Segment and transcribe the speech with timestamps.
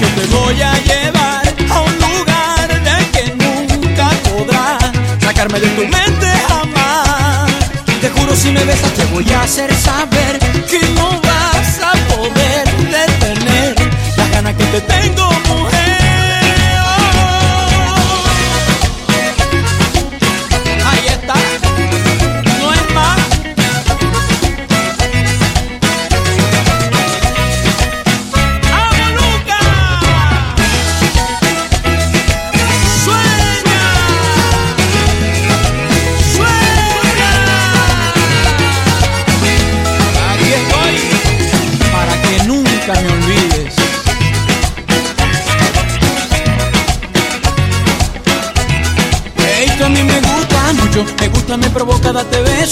[0.00, 5.82] yo te voy a llevar a un lugar de que nunca podrás sacarme de tu
[5.82, 7.50] mente jamás.
[8.00, 10.15] Te juro si me besas te voy a hacer saber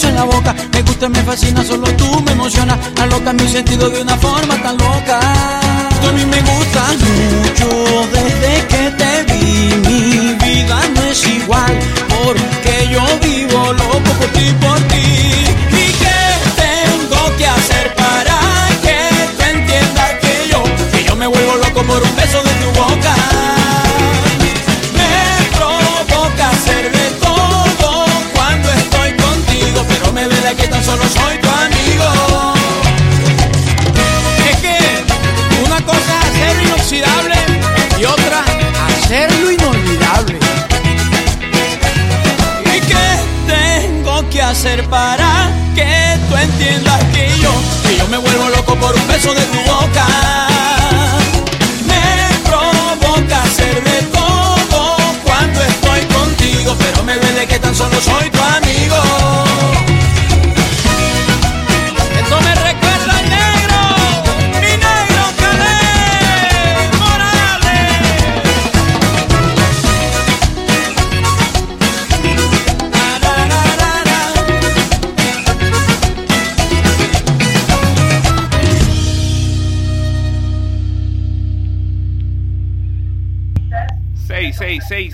[0.03, 4.01] en la boca, me gusta, me fascina, solo tú me emocionas, aloca mi sentido de
[4.01, 5.19] una forma tan loca.
[5.91, 8.09] Esto a mí me gusta mucho,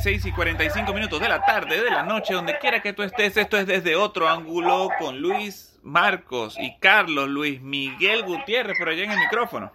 [0.02, 3.38] 6 y 45 minutos de la tarde, de la noche, donde quiera que tú estés.
[3.38, 9.04] Esto es desde otro ángulo con Luis Marcos y Carlos Luis Miguel Gutiérrez por allá
[9.04, 9.72] en el micrófono.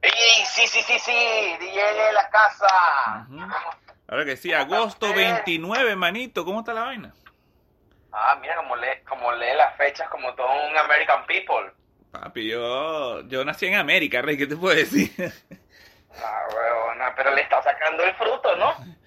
[0.00, 1.12] Sí, sí, sí, sí,
[1.58, 3.26] DJ de la casa.
[3.30, 3.40] Uh.
[4.06, 7.12] Ahora que sí, agosto 29, manito, ¿cómo está la vaina?
[8.12, 11.72] Ah, mira, como lee, como lee las fechas como todo un American people.
[12.12, 15.10] Papi, yo, yo nací en América, Rey, ¿qué te puedo decir?
[16.16, 18.74] Ah, huevona, pero le está sacando el fruto, ¿no?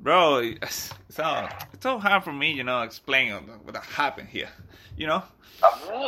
[0.00, 3.32] Bro, it's so, it's so hard for me, you know, explain
[3.64, 4.48] what happened here,
[4.96, 5.22] you know?
[5.60, 5.98] Miércoles,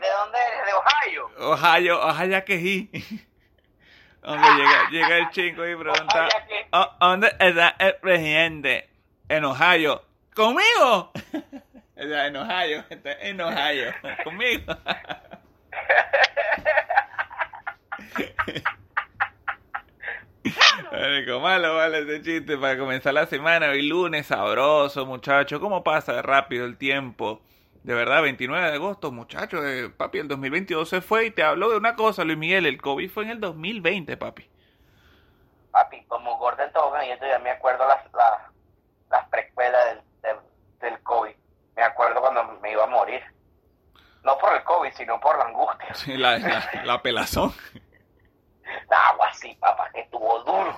[0.00, 0.62] ¿de dónde eres?
[0.66, 1.30] ¿De Ohio?
[1.40, 2.90] Ohio, Ohio que sí.
[4.22, 8.88] Donde llega, llega el chico y pregunta, Ohio que- "¿A- a ¿dónde está el presidente?
[9.28, 10.02] En Ohio.
[10.34, 11.12] ¿Conmigo?
[11.96, 13.92] Está en Ohio, está en Ohio.
[14.24, 14.74] ¿Conmigo?
[21.40, 23.70] Malo vale ese chiste para comenzar la semana.
[23.70, 25.60] Hoy lunes, sabroso, muchacho.
[25.60, 27.40] ¿Cómo pasa rápido el tiempo?
[27.82, 29.66] De verdad, 29 de agosto, muchacho.
[29.66, 32.66] eh, papi, el 2022 se fue y te hablo de una cosa, Luis Miguel.
[32.66, 34.48] El COVID fue en el 2020, papi.
[35.72, 38.40] Papi, como Gordon Tobin, yo todavía me acuerdo las, las,
[39.10, 40.36] las precuelas del, del,
[40.80, 41.32] del COVID.
[41.76, 43.22] Me acuerdo cuando me iba a morir.
[44.22, 45.94] No por el COVID, sino por la angustia.
[45.94, 47.52] Sí, la, la, la pelazón.
[48.90, 50.76] Agua así, papá, que estuvo duro.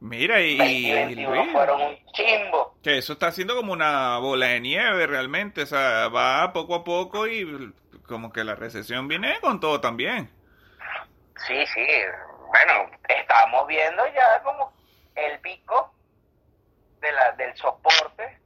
[0.00, 2.74] Mira, y, 20 y 21 Luis, fueron un chimbo.
[2.82, 5.62] que eso está haciendo como una bola de nieve realmente.
[5.62, 7.72] O sea, va poco a poco y
[8.06, 10.28] como que la recesión viene con todo también.
[11.46, 11.86] Sí, sí.
[12.48, 14.72] Bueno, estamos viendo ya como
[15.14, 15.94] el pico
[17.00, 18.40] de la, del soporte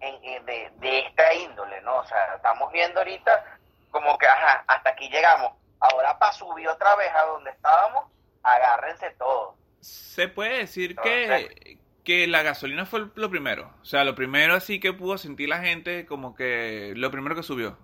[0.00, 1.96] en- en- de, de esta índole, ¿no?
[1.98, 3.58] O sea, estamos viendo ahorita
[3.90, 5.52] como que, ajá, hasta aquí llegamos.
[5.80, 8.10] Ahora para subir otra vez a donde estábamos,
[8.42, 9.54] agárrense todos.
[9.80, 13.72] Se puede decir que, que la gasolina fue lo primero.
[13.82, 17.42] O sea, lo primero así que pudo sentir la gente como que lo primero que
[17.42, 17.78] subió.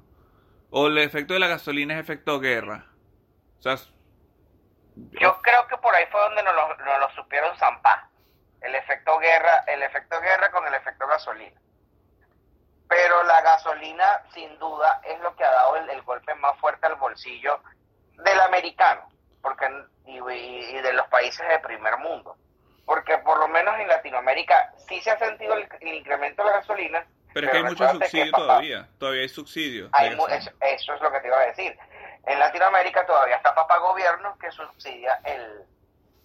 [0.70, 2.86] O el efecto de la gasolina es efecto guerra.
[3.58, 3.76] O sea,
[5.20, 8.04] Yo creo que por ahí fue donde nos lo, nos lo supieron zampar.
[8.60, 11.60] El efecto guerra, el efecto guerra con el efecto gasolina.
[12.92, 16.86] Pero la gasolina, sin duda, es lo que ha dado el, el golpe más fuerte
[16.86, 17.58] al bolsillo
[18.18, 18.48] de la
[20.06, 22.36] y, de los países de primer mundo.
[22.84, 27.06] Porque por lo menos en Latinoamérica sí se ha sentido el, incremento de la gasolina.
[27.32, 29.90] Pero es que hay mucho subsidio todavía, todavía hay subsidio.
[30.60, 31.76] eso, es lo que te iba a decir.
[32.26, 35.62] En Latinoamérica todavía está papá gobierno que subsidia el,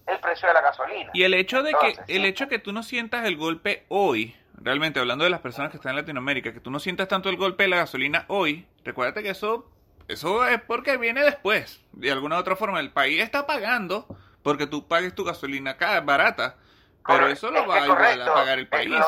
[0.08, 1.12] el precio de la gasolina.
[1.14, 5.00] Y el hecho de que el hecho que tú no sientas el golpe hoy, realmente
[5.00, 7.64] hablando de las personas que están en Latinoamérica, que tú no sientas tanto el golpe
[7.64, 9.72] de la gasolina hoy, recuérdate que eso
[10.08, 11.82] eso es porque viene después.
[11.92, 14.08] De alguna otra forma, el país está pagando
[14.42, 16.56] porque tú pagues tu gasolina acá, barata.
[17.06, 17.88] Pero eso lo va a
[18.34, 18.90] pagar el país.
[18.90, 19.06] Lo,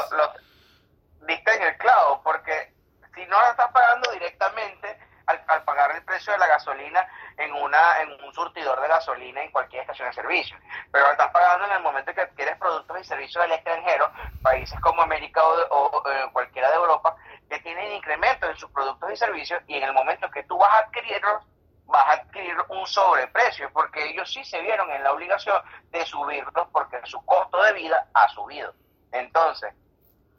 [1.27, 2.73] diste en el clavo, porque
[3.15, 4.98] si no lo estás pagando directamente
[5.29, 9.51] al, pagar el precio de la gasolina en una en un surtidor de gasolina en
[9.51, 10.57] cualquier estación de servicio,
[10.91, 14.11] pero lo estás pagando en el momento que adquieres productos y servicios del extranjero,
[14.41, 16.03] países como América o, o
[16.33, 17.15] cualquiera de Europa,
[17.49, 20.71] que tienen incremento en sus productos y servicios y en el momento que tú vas
[20.73, 21.43] a adquirirlos,
[21.85, 25.61] vas a adquirir un sobreprecio, porque ellos sí se vieron en la obligación
[25.91, 28.73] de subirlos porque su costo de vida ha subido.
[29.11, 29.73] Entonces,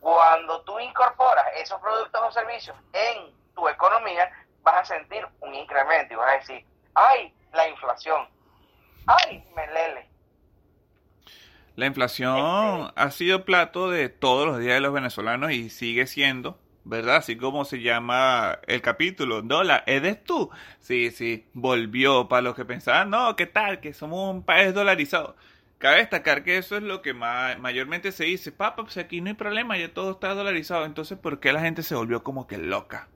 [0.01, 4.31] cuando tú incorporas esos productos o servicios en tu economía,
[4.63, 6.65] vas a sentir un incremento y vas a decir,
[6.95, 8.29] ay, la inflación,
[9.07, 10.09] ay, melele.
[11.77, 16.07] La inflación este ha sido plato de todos los días de los venezolanos y sigue
[16.07, 17.17] siendo ¿verdad?
[17.17, 19.85] Así como se llama el capítulo, ¿Dólar?
[19.87, 20.51] ¿eres tú?
[20.81, 23.81] Sí, sí, volvió para los que pensaban, no, ¿qué tal?
[23.81, 25.37] Que somos un país dolarizado.
[25.79, 29.35] Cabe destacar que eso es lo que mayormente se dice, papá, pues aquí no hay
[29.35, 30.85] problema, ya todo está dolarizado.
[30.85, 33.09] Entonces, ¿por qué la gente se volvió como que loca?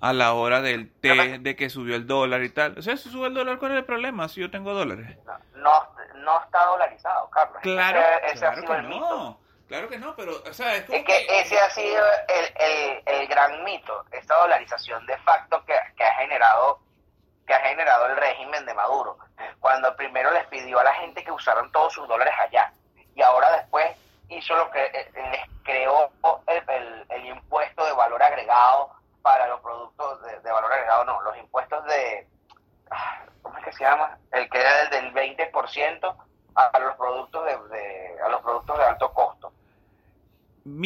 [0.00, 2.78] A la hora del té, de que subió el dólar y tal.
[2.78, 4.28] O sea, si sube el dólar, ¿cuál es el problema?
[4.28, 5.16] Si yo tengo dólares.
[5.54, 7.58] No, no, está dolarizado, Carlos.
[7.62, 8.00] Claro,
[8.34, 9.46] claro que no.
[9.68, 13.64] Claro que no, pero, o sea, es, como que, ese ha sido el, el, gran
[13.64, 16.78] mito, esta dolarización de facto que, que, ha generado
[17.44, 19.18] que ha generado el régimen de Maduro,
[19.58, 22.72] cuando primero les pidió a la gente que usaran todos sus dólares allá,
[23.14, 23.96] y ahora después
[24.28, 26.10] hizo lo que eh, les creó
[26.46, 28.90] el, el, impuesto de valor agregado
[29.22, 32.28] para los productos de, valor agregado, no, los impuestos de,
[32.90, 34.18] ah, ¿cómo es que se llama?
[34.32, 36.16] El que era del, del 20%
[36.56, 39.52] a los productos de, a los productos de alto costo.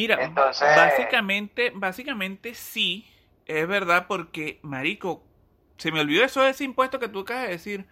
[0.00, 3.06] Mira, básicamente, básicamente sí,
[3.44, 5.22] es verdad, porque, marico,
[5.76, 7.86] se me olvidó eso de ese impuesto que tú acabas de decir.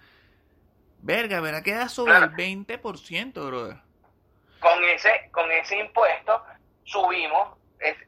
[1.00, 1.62] Verga, ¿verdad?
[1.62, 3.76] Queda sobre el 20%, brother.
[4.58, 6.42] Con ese, con ese impuesto
[6.84, 7.56] subimos,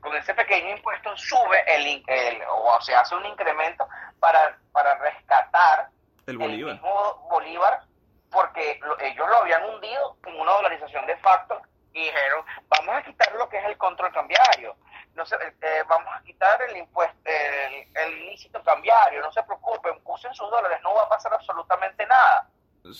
[0.00, 3.86] con ese pequeño impuesto sube el, el, o se hace un incremento
[4.18, 5.90] para, para rescatar
[6.26, 6.74] el Bolívar.
[6.74, 7.82] El mismo Bolívar
[8.30, 11.60] porque ellos lo habían hundido en una dolarización de facto
[12.00, 14.76] y dijeron, vamos a quitar lo que es el control cambiario,
[15.14, 20.34] no se, eh, vamos a quitar el impuesto, el, ilícito cambiario, no se preocupen, usen
[20.34, 22.48] sus dólares, no va a pasar absolutamente nada.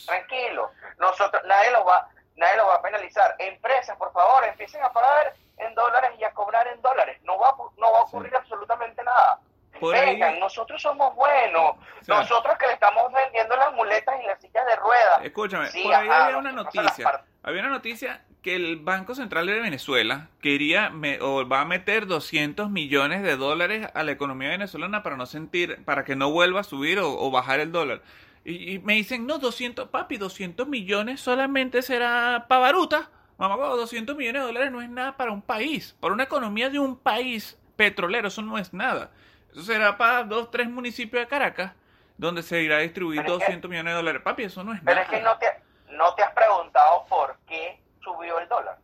[0.07, 3.35] Tranquilo, nosotros, nadie los va, nadie los va a penalizar.
[3.39, 7.19] Empresas, por favor, empiecen a pagar en dólares y a cobrar en dólares.
[7.23, 9.41] No va, no va a ocurrir absolutamente nada.
[9.81, 11.77] Vengan, nosotros somos buenos.
[12.07, 15.21] nosotros que le estamos vendiendo las muletas y las sillas de ruedas.
[15.23, 17.25] Escúchame, por ahí había una noticia.
[17.43, 22.71] Había una noticia que el Banco Central de Venezuela quería o va a meter 200
[22.71, 26.65] millones de dólares a la economía venezolana para no sentir, para que no vuelva a
[26.65, 28.03] subir o, bajar el dólar.
[28.45, 33.11] Y, me dicen, no, 200, papi, 200 millones solamente será para baruta.
[33.39, 35.97] Mamá, 200 millones de dólares no es nada para un país.
[36.01, 39.13] Para una economía de un país petrolero, eso no es nada.
[39.53, 41.73] Eso será para dos, tres municipios de Caracas,
[42.19, 44.23] donde se irá a distribuir 200 millones de dólares.
[44.23, 45.07] Papi, eso no es nada.
[45.07, 45.47] Pero es que no te,
[45.91, 48.79] no te has preguntado por qué subió el dólar.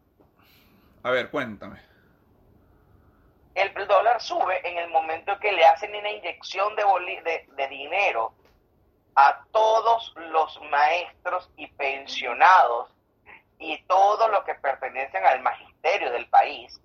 [1.02, 1.80] A ver, cuéntame.
[3.54, 6.82] El dólar sube en el momento que le hacen una inyección de,
[7.22, 8.34] de, de dinero
[9.14, 12.90] a todos los maestros y pensionados
[13.58, 16.78] y todos los que pertenecen al magisterio del país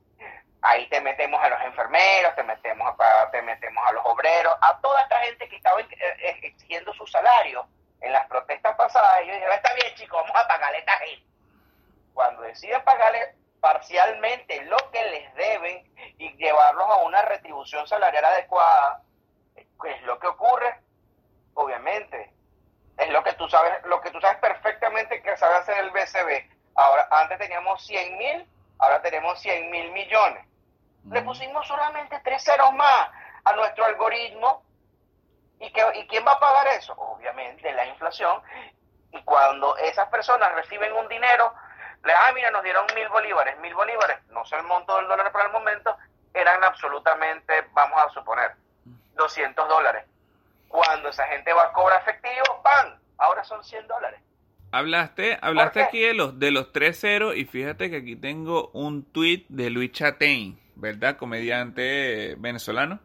[0.62, 4.80] ahí te metemos a los enfermeros, te metemos a, te metemos a los obreros, a
[4.80, 7.68] toda esta gente que estaba eh, exigiendo su salario
[8.01, 9.22] en las protestas pasadas.
[9.24, 11.25] Y yo dije, está bien chicos, vamos a pagarle a esta gente.
[12.13, 19.01] Cuando deciden pagarle parcialmente lo que les deben y llevarlos a una retribución salarial adecuada,
[19.55, 20.79] ¿qué es lo que ocurre?
[21.53, 22.34] Obviamente,
[22.98, 26.50] es lo que tú sabes, lo que tú sabes perfectamente que sabe hacer el BCB.
[26.75, 28.48] Ahora, antes teníamos 100 mil,
[28.79, 30.51] ahora tenemos 100 mil millones
[31.10, 33.10] le pusimos solamente tres ceros más
[33.43, 34.63] a nuestro algoritmo.
[35.62, 36.94] ¿Y, que, ¿Y quién va a pagar eso?
[36.94, 38.41] Obviamente la inflación.
[39.12, 41.53] Y cuando esas personas reciben un dinero,
[42.03, 45.32] le ah, mira, nos dieron mil bolívares, mil bolívares, no sé el monto del dólar
[45.32, 45.96] para el momento,
[46.34, 48.53] eran absolutamente, vamos a suponer,
[49.15, 50.06] 200 dólares.
[50.68, 52.98] Cuando esa gente va a cobrar efectivo, ¡pam!
[53.18, 54.20] Ahora son 100 dólares.
[54.72, 55.86] Hablaste, hablaste qué?
[55.86, 59.91] aquí de los de los 3-0 y fíjate que aquí tengo un tweet de Luis
[59.91, 61.18] Chatein, ¿verdad?
[61.18, 63.00] Comediante venezolano.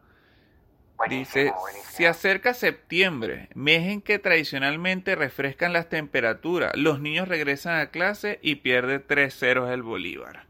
[1.09, 7.79] Dice, Buenísimo, se acerca septiembre, mes en que tradicionalmente refrescan las temperaturas, los niños regresan
[7.79, 10.45] a clase y pierde 3-0 el Bolívar.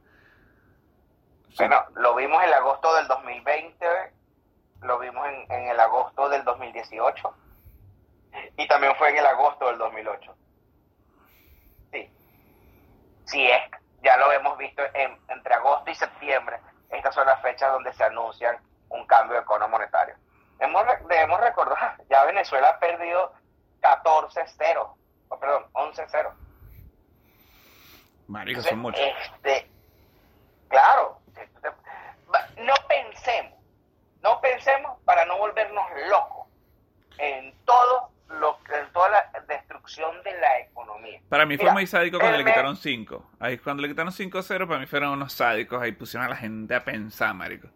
[1.57, 3.85] Bueno, lo vimos en el agosto del 2020,
[4.83, 7.33] lo vimos en, en el agosto del 2018
[8.57, 10.35] y también fue en el agosto del 2008.
[11.91, 12.09] Sí.
[13.25, 13.59] Sí es,
[14.03, 16.57] ya lo hemos visto en- entre agosto y septiembre.
[16.89, 18.55] Estas son las fechas donde se anuncian
[18.89, 20.15] un cambio de cono monetario.
[20.59, 23.33] Hemos, debemos recordar, ya Venezuela ha perdido
[23.81, 24.95] 14-0,
[25.29, 26.33] o perdón, 11-0.
[28.27, 29.01] Marico, son muchos.
[29.01, 29.69] Este,
[30.67, 31.19] claro,
[32.57, 33.53] no pensemos,
[34.21, 36.47] no pensemos para no volvernos locos
[37.17, 41.21] en todo lo en toda la destrucción de la economía.
[41.29, 43.31] Para mí fue Mira, muy sádico cuando le quitaron 5.
[43.39, 45.81] Ahí cuando le quitaron 5-0, para mí fueron unos sádicos.
[45.81, 47.69] Ahí pusieron a la gente a pensar, marico.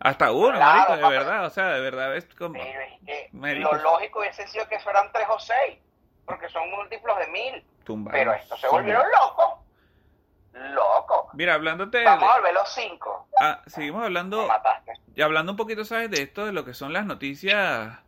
[0.00, 1.08] Hasta uno, Claro, marico, de papá.
[1.12, 1.46] verdad.
[1.46, 2.54] O sea, de verdad es como...
[2.54, 5.78] Pero es que lo lógico hubiese sido que fueran tres o seis,
[6.26, 7.64] porque son múltiplos de mil.
[7.84, 8.12] tumbar.
[8.14, 9.60] Pero estos se volvieron locos.
[10.52, 11.26] Locos.
[11.34, 12.04] Mira, hablándote de...
[12.04, 13.28] Vamos a volver los cinco.
[13.40, 14.46] Ah, seguimos Me hablando...
[14.46, 14.92] mataste.
[15.16, 16.10] Y hablando un poquito, ¿sabes?
[16.10, 17.98] De esto, de lo que son las noticias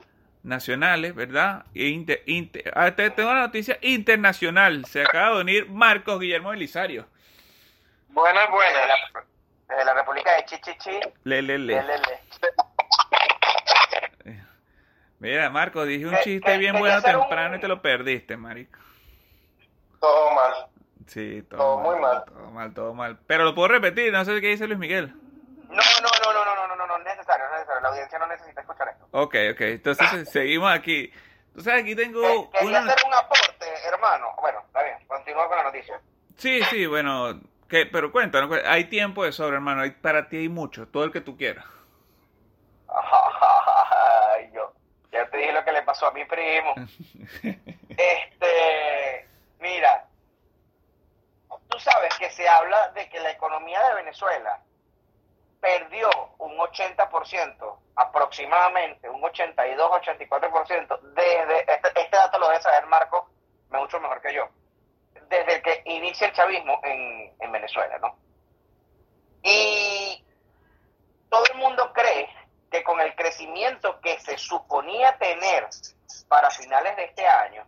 [0.43, 1.65] nacionales, ¿verdad?
[1.75, 4.85] E inter- inter- ah, te- tengo una noticia internacional.
[4.85, 7.07] Se acaba de unir Marcos Guillermo Belisario.
[8.09, 8.83] Buenas, buenas.
[9.69, 11.01] Desde la República de Chichichi.
[11.25, 11.83] Le, le, le.
[11.83, 12.27] le, le.
[15.19, 18.79] Mira, Marcos, dije un chiste bien bueno un- temprano y te lo perdiste, marico.
[19.99, 20.53] Todo mal.
[21.07, 22.25] Sí, todo, Todo muy mal.
[22.27, 23.19] Todo mal, todo mal.
[23.27, 25.09] Pero lo puedo repetir, no sé qué dice Luis Miguel.
[25.69, 27.81] No, no, no, no, no, no, no, no, no, necesario, no necesario.
[27.81, 29.07] La audiencia no necesita escuchar esto.
[29.13, 31.11] Ok, ok, entonces seguimos aquí.
[31.49, 32.21] Entonces aquí tengo
[32.53, 32.93] Que- Quería una...
[32.93, 34.27] hacer un aporte, hermano.
[34.41, 35.99] Bueno, está bien, continúa con la noticia.
[36.37, 40.37] Sí, sí, bueno, que, pero cuéntanos, cu- hay tiempo de sobra, hermano, hay, para ti
[40.39, 41.65] hay mucho, todo el que tú quieras.
[42.89, 44.73] Ay, yo.
[45.13, 46.75] Ya te dije lo que le pasó a mi primo.
[47.99, 49.27] Este,
[49.59, 50.05] mira,
[51.69, 54.61] tú sabes que se habla de que la economía de Venezuela
[55.63, 63.31] perdió un 80%, aproximadamente, un 82-84%, desde, este, este dato lo debe saber Marco,
[63.71, 64.47] mucho mejor que yo,
[65.31, 68.17] desde que inicia el chavismo en, en Venezuela, ¿no?
[69.43, 70.25] Y
[71.29, 72.29] todo el mundo cree
[72.71, 75.69] que con el crecimiento que se suponía tener
[76.29, 77.67] para finales de este año,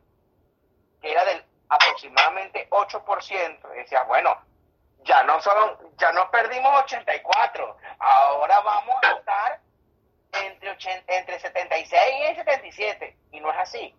[1.00, 4.36] que era del aproximadamente 8%, decía, bueno,
[5.04, 9.60] ya no son, ya no perdimos 84, ahora vamos a estar
[10.32, 13.94] entre, 80 entre 76 y 77, y no es así,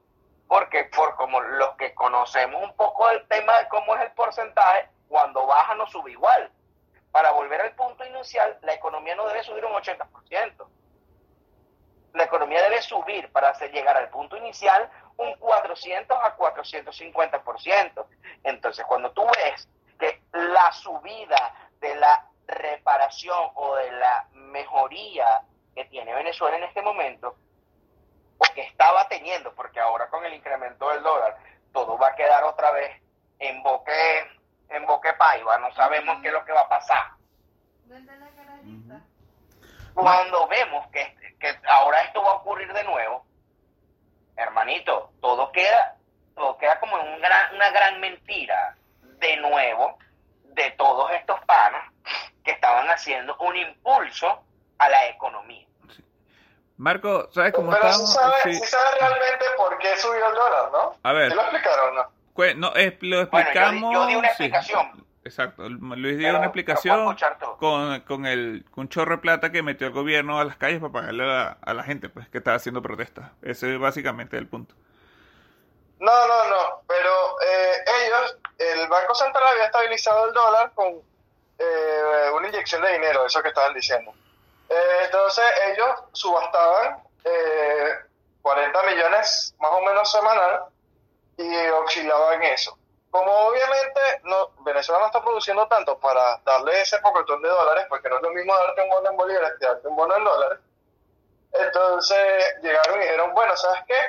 [0.49, 4.89] porque por como los que conocemos un poco del tema de cómo es el porcentaje,
[5.07, 6.51] cuando baja no sube igual.
[7.11, 10.67] Para volver al punto inicial, la economía no debe subir un 80%.
[12.13, 18.05] La economía debe subir para hacer llegar al punto inicial un 400 a 450%.
[18.43, 25.43] Entonces, cuando tú ves que la subida de la reparación o de la mejoría
[25.75, 27.35] que tiene Venezuela en este momento,
[28.39, 31.37] o que estaba teniendo, porque ahora con el incremento del dólar,
[31.71, 33.01] todo va a quedar otra vez
[33.37, 33.91] en boque,
[34.69, 37.11] en boque paiva, no sabemos qué es lo que va a pasar.
[39.93, 43.25] Cuando vemos que, que ahora esto va a ocurrir de nuevo,
[44.37, 45.97] hermanito, todo queda,
[46.35, 49.97] todo queda como en un gran, una gran mentira de nuevo
[50.43, 51.91] de todos estos panas
[52.43, 54.43] que estaban haciendo un impulso
[54.77, 55.68] a la economía.
[56.79, 58.13] Marco, ¿sabes cómo Pero estamos?
[58.13, 58.53] sabes Sí.
[58.55, 60.95] sí sabes realmente por qué subió el dólar, ¿no?
[61.03, 61.29] A ver.
[61.29, 62.11] ¿Sí lo explicaron o no?
[62.55, 63.93] No, es- lo Bueno, yo di- explicamos.
[63.93, 64.45] yo di una sí.
[64.45, 65.05] explicación.
[65.25, 67.17] Exacto, Luis dio Pero una explicación
[67.59, 70.79] con, con el con un chorro de plata que metió el gobierno a las calles
[70.79, 73.29] para pagarle a la, a la gente pues que estaba haciendo protestas.
[73.41, 74.73] Ese es básicamente el punto.
[75.99, 76.81] No, no, no.
[76.87, 77.09] Pero
[77.45, 80.87] eh, ellos, el Banco Central había estabilizado el dólar con
[81.59, 84.13] eh, una inyección de dinero, eso que estaban diciendo.
[84.69, 87.89] Eh, entonces ellos subastaban eh,
[88.41, 90.65] 40 millones más o menos semanal
[91.37, 92.77] y oscilaban eso.
[93.09, 98.07] Como obviamente no, Venezuela no está produciendo tanto para darle ese pocotón de dólares, porque
[98.07, 100.59] no es lo mismo darte un bono en bolívares que darte un bono en dólares,
[101.51, 103.99] entonces llegaron y dijeron, bueno, ¿sabes qué?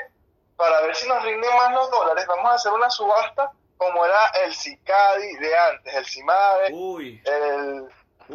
[0.57, 4.27] Para ver si nos rinden más los dólares, vamos a hacer una subasta como era
[4.45, 6.75] el CICADI de antes, el CIMADE, el...
[6.75, 7.23] uy,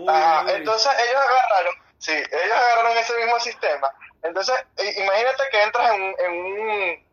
[0.08, 0.51] Ajá, uy.
[0.53, 3.92] entonces ellos agarraron, sí, ellos agarraron ese mismo sistema.
[4.24, 4.56] Entonces,
[4.98, 7.08] imagínate que entras en, en un,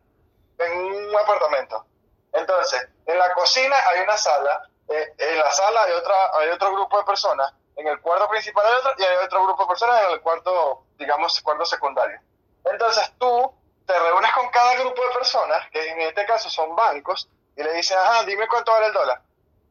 [0.59, 1.85] en un apartamento.
[2.31, 6.73] Entonces, en la cocina hay una sala, eh, en la sala hay, otra, hay otro
[6.73, 10.01] grupo de personas, en el cuarto principal hay otro y hay otro grupo de personas
[10.03, 12.19] en el cuarto, digamos, cuarto secundario.
[12.65, 13.53] Entonces tú
[13.85, 17.73] te reúnes con cada grupo de personas, que en este caso son bancos, y le
[17.73, 19.21] dices, ajá, dime cuánto vale el dólar.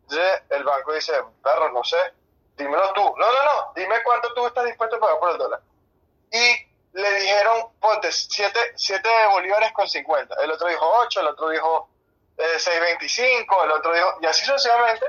[0.03, 1.97] Entonces el banco dice, perro, no sé,
[2.57, 3.03] dímelo tú.
[3.03, 5.61] No, no, no, dime cuánto tú estás dispuesto a pagar por el dólar.
[6.31, 8.59] Y le dijeron, ponte, 7
[9.31, 10.35] bolívares con 50.
[10.43, 11.89] El otro dijo 8, el otro dijo
[12.37, 15.07] eh, 6.25, el otro dijo, y así sucesivamente.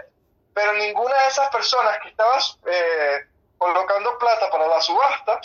[0.54, 5.42] Pero ninguna de esas personas que estaba eh, colocando plata para la subasta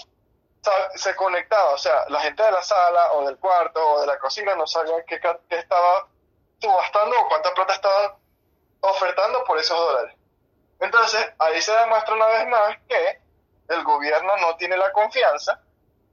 [0.95, 1.71] se conectaba.
[1.71, 4.67] O sea, la gente de la sala o del cuarto o de la cocina no
[4.67, 6.07] sabían qué, qué estaba
[6.61, 8.17] subastando o cuánta plata estaba
[8.81, 10.17] ofertando por esos dólares.
[10.80, 13.20] Entonces, ahí se demuestra una vez más que
[13.68, 15.61] el gobierno no tiene la confianza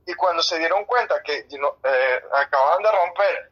[0.05, 3.51] y cuando se dieron cuenta que eh, acababan de romper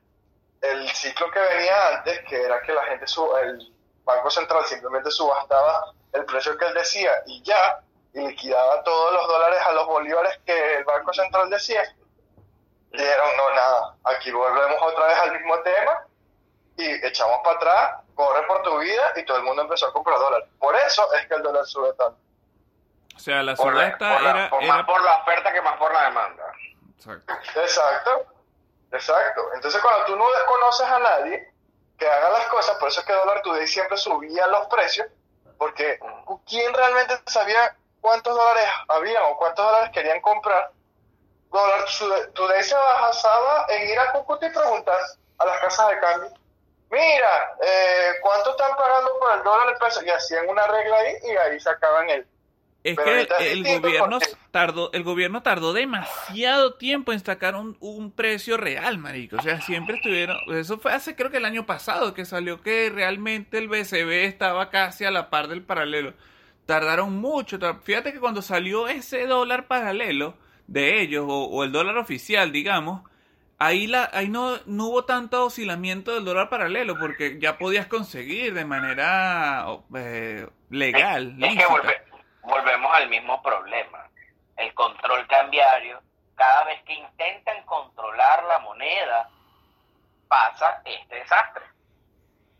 [0.62, 5.12] el ciclo que venía antes, que era que la gente, sub, el Banco Central simplemente
[5.12, 7.82] subastaba el precio que él decía y ya,
[8.13, 11.82] y liquidaba todos los dólares a los bolívares que el Banco Central decía,
[12.91, 16.05] dijeron, no, nada, aquí volvemos otra vez al mismo tema
[16.77, 20.20] y echamos para atrás, corre por tu vida y todo el mundo empezó a comprar
[20.20, 20.48] dólares.
[20.60, 22.17] Por eso es que el dólar sube tanto.
[23.15, 26.43] O sea, la subasta era, Más por la oferta que más por la demanda.
[26.96, 27.34] Exacto.
[27.55, 28.34] Exacto.
[28.93, 29.41] Exacto.
[29.55, 31.51] Entonces, cuando tú no desconoces a nadie
[31.98, 35.08] que haga las cosas, por eso es que Dólar Today siempre subía los precios,
[35.58, 36.00] porque
[36.48, 40.72] ¿quién realmente sabía cuántos dólares había o cuántos dólares querían comprar?
[41.51, 41.86] Dólar
[42.34, 45.00] Today se basaba en ir a Cúcuta y preguntar
[45.39, 46.34] a las casas de cambio.
[46.94, 50.06] Mira, eh, ¿cuánto están pagando por el dólar el peso?
[50.06, 52.28] Y hacían una regla ahí y ahí sacaban el,
[52.84, 54.20] es que el, gobierno
[54.52, 59.38] tardó, el gobierno tardó demasiado tiempo en sacar un, un, precio real, marico.
[59.38, 62.90] O sea, siempre estuvieron, eso fue hace creo que el año pasado que salió que
[62.90, 66.14] realmente el BCB estaba casi a la par del paralelo.
[66.66, 67.58] Tardaron mucho.
[67.84, 70.36] Fíjate que cuando salió ese dólar paralelo
[70.68, 73.10] de ellos, o, el dólar oficial, digamos,
[73.66, 78.54] ahí la, ahí no, no hubo tanto oscilamiento del dólar paralelo, porque ya podías conseguir
[78.54, 81.36] de manera eh, legal
[82.44, 84.08] volvemos al mismo problema.
[84.56, 86.02] El control cambiario,
[86.36, 89.30] cada vez que intentan controlar la moneda,
[90.28, 91.64] pasa este desastre.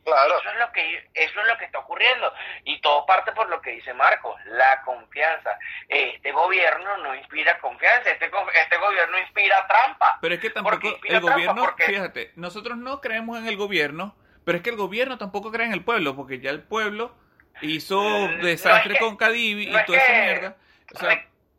[0.04, 0.40] Claro.
[0.40, 2.34] Eso es lo que eso es lo que está ocurriendo
[2.66, 5.58] y todo parte por lo que dice Marcos, la confianza.
[5.88, 10.18] Este gobierno no inspira confianza, este este gobierno inspira trampa.
[10.22, 14.64] Pero es que tampoco el gobierno, fíjate, nosotros no creemos en el gobierno, pero es
[14.64, 17.16] que el gobierno tampoco cree en el pueblo, porque ya el pueblo
[17.62, 20.58] hizo desastre con Cadivi y toda esa mierda.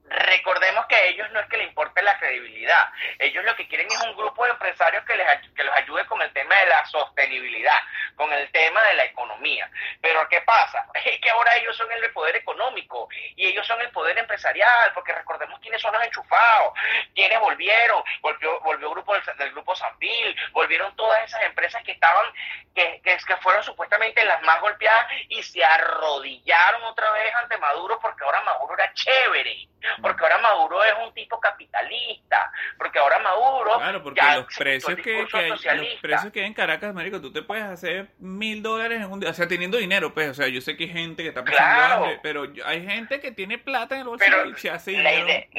[0.08, 2.90] Recordemos que a ellos no es que les importe la credibilidad.
[3.18, 6.20] Ellos lo que quieren es un grupo de empresarios que, les, que los ayude con
[6.22, 7.80] el tema de la sostenibilidad,
[8.16, 9.68] con el tema de la economía.
[10.00, 10.86] Pero ¿qué pasa?
[11.04, 15.12] Es que ahora ellos son el poder económico y ellos son el poder empresarial, porque
[15.12, 16.74] recordemos quiénes son los enchufados,
[17.14, 22.26] quiénes volvieron, volvió, volvió grupo del, del grupo Sanvil, volvieron todas esas empresas que estaban,
[22.74, 27.98] que, que, que fueron supuestamente las más golpeadas y se arrodillaron otra vez ante Maduro
[28.00, 29.68] porque ahora Maduro era chévere,
[30.00, 33.76] porque ahora Maduro es un tipo capitalista, porque ahora Maduro...
[33.76, 37.32] Claro, porque los precios que, que hay, los precios que hay en Caracas, Marico, tú
[37.32, 40.48] te puedes hacer mil dólares en un día, o sea, teniendo dinero, pues, o sea,
[40.48, 44.02] yo sé que hay gente que está pasando pero hay gente que tiene plata en
[44.02, 45.10] el bolsillo y se hace La,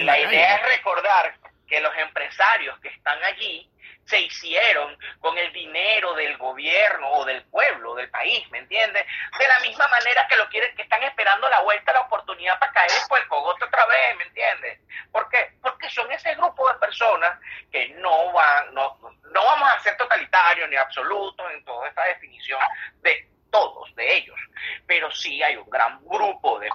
[0.04, 1.36] la idea es recordar
[1.68, 3.70] que los empresarios que están allí
[4.06, 9.06] se hicieron con el dinero del gobierno o del pueblo, del país, ¿me entiendes?
[9.38, 12.72] De la misma manera que lo quieren, que están esperando la vuelta, la oportunidad para
[12.72, 14.80] caer por el cogote otra vez, ¿me entiendes?
[15.12, 15.58] ¿Por qué?
[15.62, 17.40] Porque son ese grupo de personas
[17.72, 22.60] que no van, no, no vamos a ser totalitarios ni absolutos en toda esta definición
[23.02, 24.38] de todos de ellos,
[24.86, 26.70] pero sí hay un gran grupo de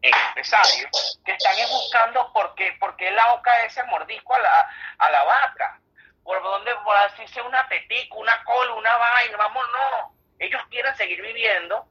[0.00, 5.10] empresarios que están buscando por qué, por qué la oca ese mordisco a la, a
[5.10, 5.80] la vaca,
[6.24, 6.96] por dónde, por
[7.28, 10.14] sea una tetica, una cola, una vaina, vamos, no.
[10.38, 11.86] Ellos quieren seguir viviendo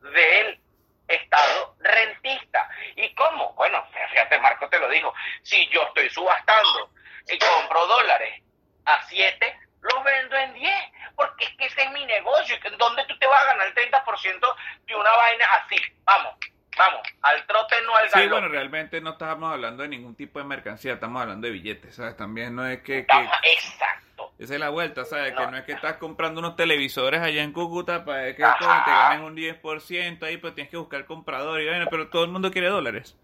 [0.00, 0.60] del
[1.08, 2.68] Estado rentista.
[2.96, 3.52] ¿Y cómo?
[3.54, 6.90] Bueno, fíjate, Marco te lo dijo, si yo estoy subastando
[7.28, 8.42] y compro dólares
[8.86, 10.74] a 7, los vendo en 10,
[11.14, 14.56] porque es que ese es mi negocio, ¿dónde tú te vas a ganar el 30%
[14.86, 15.76] de una vaina así?
[16.04, 16.34] Vamos,
[16.76, 18.24] Vamos, al trote no al gallo.
[18.24, 21.94] Sí, bueno, realmente no estamos hablando de ningún tipo de mercancía, estamos hablando de billetes,
[21.94, 22.16] ¿sabes?
[22.16, 22.98] También no es que...
[22.98, 24.32] Exacto.
[24.38, 25.34] Esa es la vuelta, ¿sabes?
[25.34, 29.22] Que no es que estás comprando unos televisores allá en Cúcuta para que te ganen
[29.22, 32.68] un 10% ahí, pero tienes que buscar comprador y bueno, pero todo el mundo quiere
[32.68, 33.16] dólares.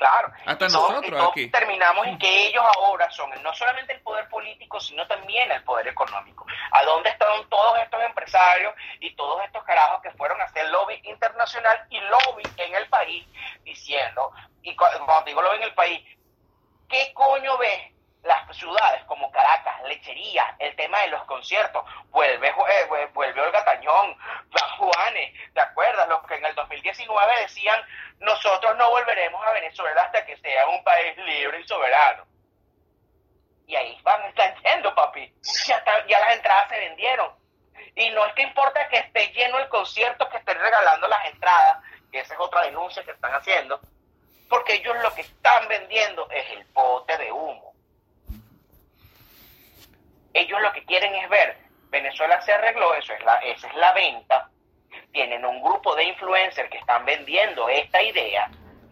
[0.00, 0.32] Claro.
[0.46, 1.50] Hasta Y todos- nosotros y todos aquí.
[1.50, 5.88] terminamos en que ellos ahora son no solamente el poder político, sino también el poder
[5.88, 6.46] económico.
[6.72, 10.98] ¿A dónde están todos estos empresarios y todos estos carajos que fueron a hacer lobby
[11.04, 13.26] internacional y lobby en el país
[13.62, 14.32] diciendo,
[14.62, 16.02] y cu- cuando digo lobby en el país,
[16.88, 17.92] ¿qué coño ves?
[18.22, 23.64] Las ciudades como Caracas, Lechería, el tema de los conciertos, vuelve, eh, vuel- vuelve Olga
[23.64, 24.14] Tañón,
[24.52, 26.06] Juan Juanes, ¿te acuerdas?
[26.08, 27.80] Los que en el 2019 decían,
[28.18, 32.26] nosotros no volveremos a Venezuela hasta que sea un país libre y soberano.
[33.66, 35.32] Y ahí van, están yendo, papi.
[35.66, 37.32] Ya, ya las entradas se vendieron.
[37.94, 41.78] Y no es que importa que esté lleno el concierto, que estén regalando las entradas,
[42.12, 43.80] que esa es otra denuncia que están haciendo,
[44.48, 47.69] porque ellos lo que están vendiendo es el pote de humo.
[50.32, 51.58] Ellos lo que quieren es ver,
[51.90, 54.48] Venezuela se arregló, eso es la, esa es la venta,
[55.12, 58.48] tienen un grupo de influencers que están vendiendo esta idea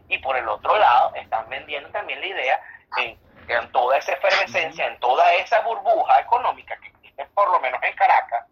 [0.08, 2.60] y por el otro lado están vendiendo también la idea
[2.98, 7.80] en, en toda esa efervescencia, en toda esa burbuja económica que existe por lo menos
[7.82, 8.46] en Caracas,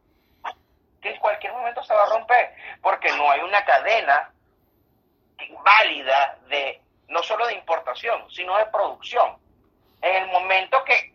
[1.03, 4.31] que en cualquier momento se va a romper, porque no hay una cadena
[5.65, 9.39] válida de no solo de importación, sino de producción.
[10.03, 11.13] En el momento que,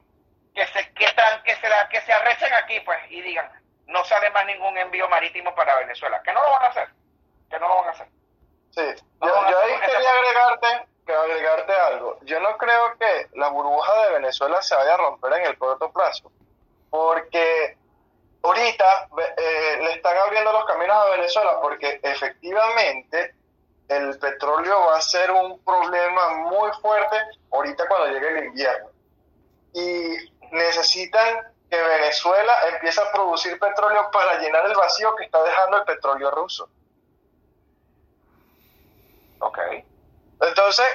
[0.56, 3.50] que se que, tan- que se la- que se arrechen aquí pues y digan
[3.88, 4.04] no
[4.72, 6.90] ningún envío marítimo para Venezuela, que no lo van a hacer,
[7.50, 8.08] que no lo van a hacer.
[8.72, 12.18] Sí, Vamos yo, yo ahí quería agregarte, que agregarte algo.
[12.22, 15.92] Yo no creo que la burbuja de Venezuela se vaya a romper en el corto
[15.92, 16.32] plazo,
[16.90, 17.78] porque
[18.44, 23.36] ahorita eh, le están abriendo los caminos a Venezuela, porque efectivamente
[23.90, 27.18] el petróleo va a ser un problema muy fuerte
[27.52, 28.90] ahorita cuando llegue el invierno.
[29.74, 30.16] Y
[30.52, 33.71] necesitan que Venezuela empiece a producir petróleo
[34.12, 36.70] para llenar el vacío que está dejando el petróleo ruso.
[39.40, 39.58] Ok.
[40.42, 40.88] Entonces,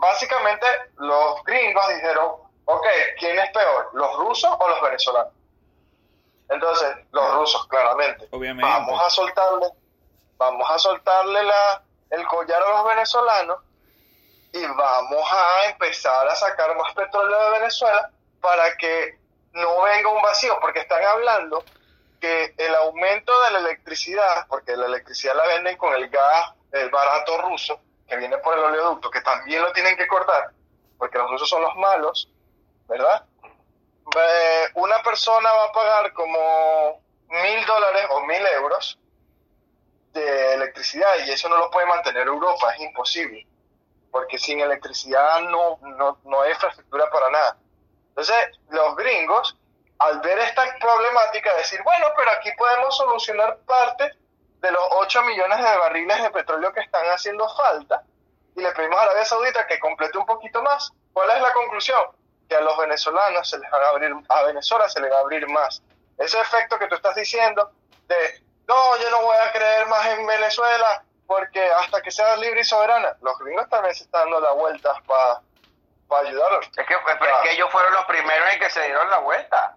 [0.00, 0.66] básicamente
[0.96, 2.86] los gringos dijeron, ok,
[3.18, 5.32] ¿quién es peor, los rusos o los venezolanos?
[6.48, 8.28] Entonces, los rusos, claramente.
[8.32, 8.68] Obviamente.
[8.68, 9.68] Vamos a soltarle,
[10.36, 13.58] vamos a soltarle la, el collar a los venezolanos
[14.52, 19.18] y vamos a empezar a sacar más petróleo de Venezuela para que
[19.52, 21.64] no venga un vacío, porque están hablando
[22.20, 26.90] que el aumento de la electricidad, porque la electricidad la venden con el gas, el
[26.90, 30.50] barato ruso, que viene por el oleoducto, que también lo tienen que cortar,
[30.98, 32.30] porque los rusos son los malos,
[32.88, 33.24] ¿verdad?
[34.16, 38.98] Eh, una persona va a pagar como mil dólares o mil euros
[40.12, 43.46] de electricidad y eso no lo puede mantener Europa, es imposible,
[44.10, 47.56] porque sin electricidad no, no, no hay infraestructura para nada.
[48.08, 48.36] Entonces,
[48.70, 49.56] los gringos,
[50.00, 54.10] al ver esta problemática, decir, bueno, pero aquí podemos solucionar parte
[54.60, 58.02] de los 8 millones de barriles de petróleo que están haciendo falta
[58.56, 60.90] y le pedimos a Arabia Saudita que complete un poquito más.
[61.12, 62.02] ¿Cuál es la conclusión?
[62.48, 65.20] Que a los venezolanos se les va a abrir, a Venezuela se les va a
[65.20, 65.82] abrir más.
[66.16, 67.70] Ese efecto que tú estás diciendo
[68.08, 72.60] de, no, yo no voy a creer más en Venezuela porque hasta que sea libre
[72.60, 76.66] y soberana, los gringos también se están dando la vuelta para ayudarlos.
[76.74, 79.76] Es que, pero es que ellos fueron los primeros en que se dieron la vuelta.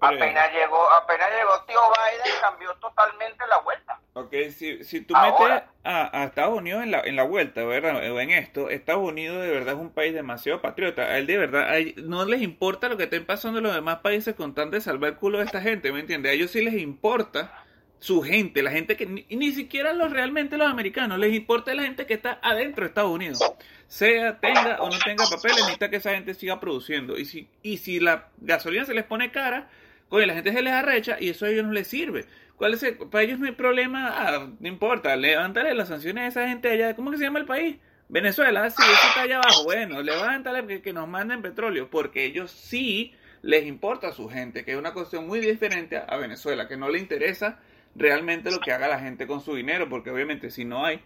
[0.00, 4.00] Apenas llegó, apenas llegó tío Biden, cambió totalmente la vuelta.
[4.14, 5.54] Ok, si, si tú Ahora.
[5.54, 7.96] metes a, a Estados Unidos en la, en la vuelta, ¿verdad?
[8.10, 11.02] O en esto, Estados Unidos de verdad es un país demasiado patriota.
[11.02, 13.74] A él de verdad, a él no les importa lo que estén pasando en los
[13.74, 16.30] demás países con tal de salvar el culo de esta gente, ¿me entiendes?
[16.30, 17.52] A ellos sí les importa
[17.98, 21.82] su gente, la gente que ni, ni siquiera los realmente los americanos, les importa la
[21.82, 23.38] gente que está adentro de Estados Unidos.
[23.86, 27.18] Sea, tenga o no tenga papeles, necesita que esa gente siga produciendo.
[27.18, 29.68] Y si, y si la gasolina se les pone cara,
[30.10, 32.26] Oye, la gente se les arrecha y eso a ellos no les sirve.
[32.56, 36.26] ¿Cuál es el- para ellos no hay problema, ah, no importa, levántale las sanciones a
[36.28, 36.94] esa gente allá.
[36.94, 37.76] ¿Cómo que se llama el país?
[38.08, 39.64] Venezuela, sí, eso está allá abajo.
[39.64, 44.64] Bueno, levántale que, que nos manden petróleo, porque ellos sí les importa a su gente,
[44.64, 47.60] que es una cuestión muy diferente a Venezuela, que no le interesa
[47.94, 51.00] realmente lo que haga la gente con su dinero, porque obviamente si no hay,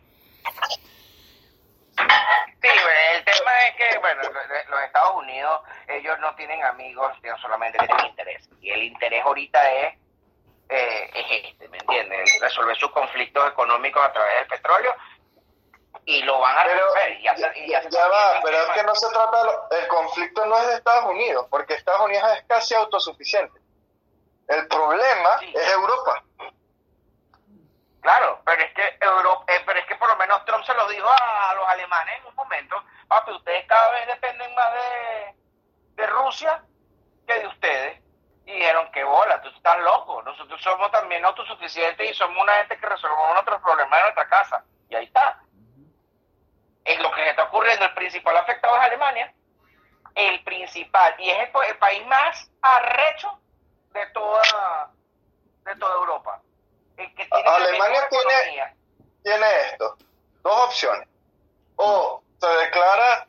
[2.73, 2.81] Sí,
[3.17, 7.37] el tema es que, bueno, lo- lo- los Estados Unidos, ellos no tienen amigos, sino
[7.39, 8.49] solamente tienen interés.
[8.61, 9.99] Y el interés ahorita es,
[10.71, 12.41] eh, es este, ¿me entiendes?
[12.41, 14.95] Resolver sus conflictos económicos a través del petróleo
[16.07, 17.21] y lo van a Pero resolver.
[17.21, 19.43] Y hacer- y hacer- ya va, pero es que no se trata,
[19.83, 23.61] el conflicto no es de Estados Unidos, porque Estados Unidos es casi autosuficiente.
[24.49, 25.53] El problema Sí.
[25.55, 26.24] es Europa.
[28.05, 30.87] Claro, pero es que Europa, eh, pero es que por lo menos Trump se lo
[30.89, 32.77] dijo a, los alemanes en un momento,
[33.09, 35.35] papi, ustedes cada vez dependen más de,
[35.95, 36.63] de Rusia
[37.27, 38.03] que de ustedes.
[38.45, 42.77] Y dijeron, qué bola, tú estás loco, nosotros somos también autosuficientes y somos una gente
[42.77, 44.65] que resolvemos nuestros problemas en nuestra casa.
[44.91, 45.41] Y ahí está.
[46.85, 49.33] Es lo que está ocurriendo el principal afectado es Alemania,
[50.15, 53.41] el principal, y es el, el país más arrecho
[53.95, 54.91] de toda,
[55.65, 56.43] de toda Europa.
[56.97, 58.75] El que tiene la Alemania tiene-
[59.23, 59.97] tiene esto,
[60.43, 61.09] dos opciones.
[61.77, 63.27] O se declara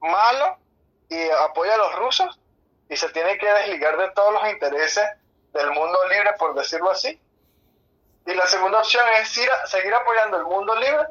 [0.00, 0.58] malo
[1.08, 2.38] y apoya a los rusos
[2.88, 5.04] y se tiene que desligar de todos los intereses
[5.52, 7.20] del mundo libre, por decirlo así.
[8.26, 11.06] Y la segunda opción es ir a- seguir apoyando el mundo libre,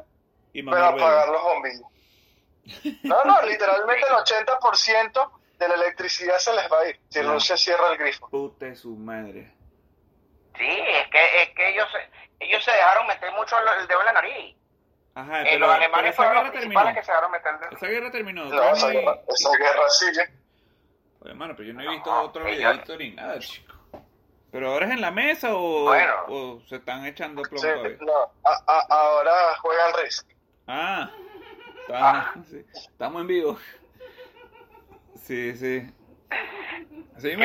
[0.52, 1.86] Y pero apagar los bombillos.
[3.02, 7.22] No, no, literalmente el 80% de la electricidad se les va a ir si.
[7.22, 8.28] Rusia cierra el grifo.
[8.28, 9.52] Puta su madre.
[10.56, 14.00] Sí, es que, es que ellos, se- ellos se dejaron meter mucho el, el dedo
[14.00, 14.56] en la nariz.
[15.14, 16.94] Ajá, Eh, pero, los pero alemanes esa fueron los guerra terminó.
[16.94, 17.70] que se dejaron meter el dedo.
[17.76, 18.44] Esa guerra terminó.
[18.46, 20.32] No, esa guerra, esa guerra sigue.
[21.20, 23.72] Oye, mano, pero yo no he visto No, otro videito ni nada, chico.
[24.50, 26.14] ¿Pero ahora es en la mesa o, Bueno.
[26.28, 27.96] o se están echando plomo Sí, todavía?
[28.00, 28.12] no,
[28.44, 30.28] a- a- ahora juegan Risk.
[30.66, 31.10] Ah,
[31.80, 33.58] está- sí, estamos en vivo.
[35.16, 35.90] Sí, sí.
[37.22, 37.36] Sí,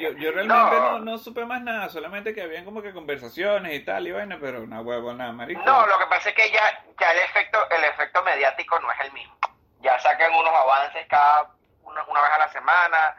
[0.00, 0.98] yo, yo realmente no.
[0.98, 0.98] No.
[0.98, 4.62] No, supe más nada, solamente que habían como que conversaciones y tal y vaina, pero
[4.62, 5.62] una huevo nada, marico.
[5.64, 9.00] No, lo que pasa es que ya, ya el efecto, el efecto mediático no es
[9.00, 9.36] el mismo.
[9.80, 11.52] Ya sacan unos avances cada
[11.84, 13.16] una, una vez a la semana,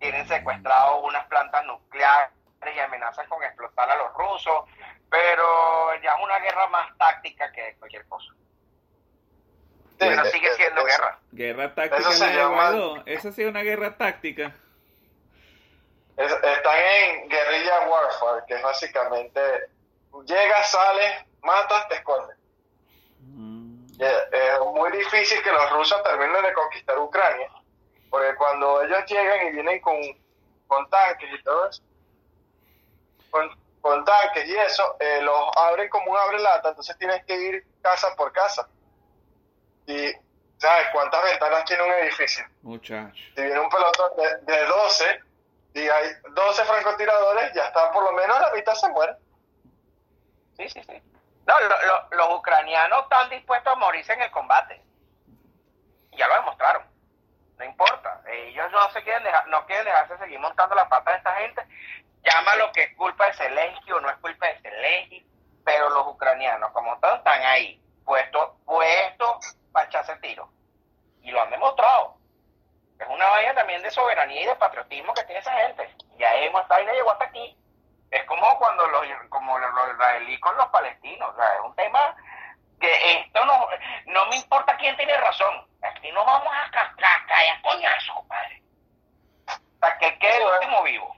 [0.00, 2.30] tienen secuestrado unas plantas nucleares
[2.74, 4.64] y amenazan con explotar a los rusos,
[5.08, 8.32] pero ya es una guerra más táctica que cualquier cosa.
[9.90, 11.18] Sí, pero sigue siendo guerra.
[11.30, 13.02] Guerra táctica Eso se llama-.
[13.06, 14.52] Esa sí es una guerra táctica.
[16.16, 19.40] Es- están en guerrilla warfare, que es básicamente
[20.26, 22.36] llegas, sales, matas, te escondes.
[23.20, 27.48] Mm, Eh, Es muy difícil que los rusos terminen de conquistar Ucrania,
[28.10, 29.94] porque cuando ellos llegan y vienen con,
[30.66, 31.82] con tanques y todo eso,
[33.30, 33.48] con,
[33.80, 37.64] con tanques y eso, eh, los abren como un abre lata, entonces tienes que ir
[37.82, 38.68] casa por casa.
[39.86, 40.12] Y,
[40.58, 42.44] ¿sabes cuántas ventanas tiene un edificio?
[42.62, 43.14] Muchacho.
[43.34, 45.20] si viene un pelotón de, de 12
[45.74, 49.16] y hay 12 francotiradores, ya está por lo menos la mitad se muere.
[50.56, 51.02] Sí, sí, sí.
[51.46, 54.82] No, lo- lo- los ucranianos están dispuestos a morirse en el combate.
[56.12, 56.82] Ya lo demostraron.
[57.56, 58.22] No importa.
[58.28, 61.62] Ellos no se quieren dejar, no quieren dejarse seguir montando la pata de esta gente.
[62.22, 65.26] Llámalo que es culpa de Zelensky o no es culpa de Zelensky.
[65.64, 70.48] Pero los ucranianos, como todos, están ahí, puestos puestos para echarse tiro.
[71.22, 72.16] Y lo han demostrado.
[73.02, 75.94] Es una vaina también de soberanía y de patriotismo que tiene esa gente.
[76.18, 77.56] Ya hemos, vaina llegó hasta aquí.
[78.10, 81.34] Es como cuando los, como los, israelíes con los palestinos.
[81.36, 82.14] Es un tema
[82.80, 83.68] que esto no,
[84.06, 85.66] no me importa quién tiene razón.
[85.82, 88.62] Aquí nos vamos a cascar, callar coñazo, compadre.
[89.46, 91.16] Hasta que quede el último vivo.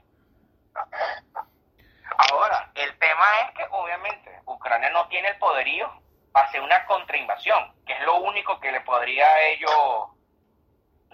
[2.17, 5.91] Ahora, el tema es que obviamente Ucrania no tiene el poderío
[6.31, 10.15] para hacer una contrainvasión, que es lo único que le podría a ellos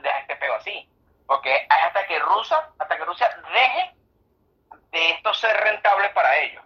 [0.01, 0.89] dejar este pego así.
[1.25, 3.95] Porque es hasta que Rusia, hasta que Rusia deje
[4.91, 6.63] de esto ser rentable para ellos.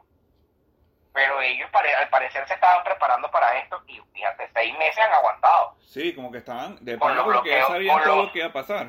[1.13, 5.75] Pero ellos al parecer se estaban preparando para esto y fíjate, seis meses han aguantado.
[5.80, 8.39] Sí, como que estaban de Con los porque ya bloqueos, sabían todo los- lo que
[8.39, 8.88] iba a pasar.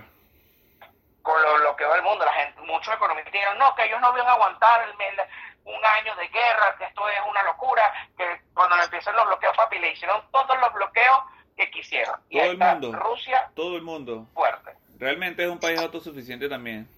[1.22, 2.24] con lo bloqueo del mundo.
[2.24, 5.20] La gente, muchos economistas dijeron, no, que ellos no van a aguantar el- el-
[5.64, 7.82] un año de guerra, que esto es una locura,
[8.16, 11.18] que cuando le empiezan los bloqueos, papi, le hicieron todos los bloqueos
[11.56, 12.20] que quisieron.
[12.28, 12.92] Y Todo el mundo.
[12.92, 14.26] Rusia Todo el mundo.
[14.34, 14.72] fuerte.
[14.98, 16.88] Realmente es un país autosuficiente también.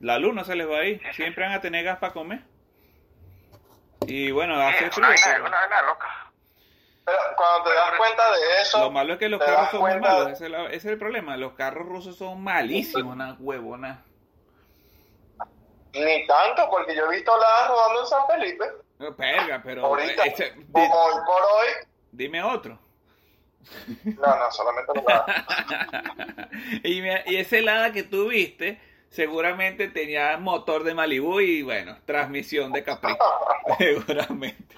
[0.00, 1.02] La luna se les va a ir.
[1.12, 2.40] Siempre van a tener gas para comer.
[4.06, 5.06] Y bueno, hace frío.
[5.08, 6.30] una pero una vaina loca.
[7.04, 10.00] Pero cuando te das cuenta de eso, Lo malo es que los carros son muy
[10.00, 10.30] malos.
[10.32, 11.36] Ese es, la- ese es el problema.
[11.36, 14.02] Los carros rusos son malísimos, una huevona.
[15.92, 18.64] ni tanto, porque yo he visto la rodando en San Felipe.
[18.98, 19.84] No, Perga, pero.
[19.86, 21.68] Ahorita, ese- di- hoy por hoy,
[22.10, 22.78] dime otro.
[24.04, 26.48] no, no, solamente la
[26.82, 31.98] y, me- y ese helada que tú viste, seguramente tenía motor de Malibu y bueno,
[32.04, 33.14] transmisión de Capri.
[33.78, 34.74] seguramente.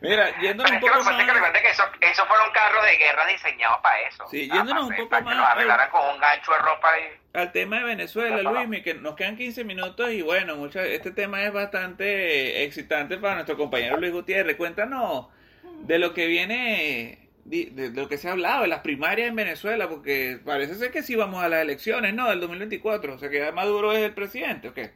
[0.00, 1.50] Mira, yéndonos un que poco que que más.
[1.52, 4.24] que eso, esos fueron carros de guerra diseñados para eso.
[4.28, 7.36] Sí, yéndonos un poco para que más, arreglaran con un gancho de ropa y...
[7.38, 8.42] al tema de Venezuela.
[8.42, 13.34] Luis, que nos quedan 15 minutos y bueno, mucha, este tema es bastante excitante para
[13.34, 14.56] nuestro compañero Luis Gutiérrez.
[14.56, 15.26] Cuéntanos
[15.62, 19.88] de lo que viene, de, lo que se ha hablado de las primarias en Venezuela,
[19.88, 22.28] porque parece ser que sí vamos a las elecciones, ¿no?
[22.28, 24.92] Del 2024, o sea que ya Maduro es el presidente, ¿o qué?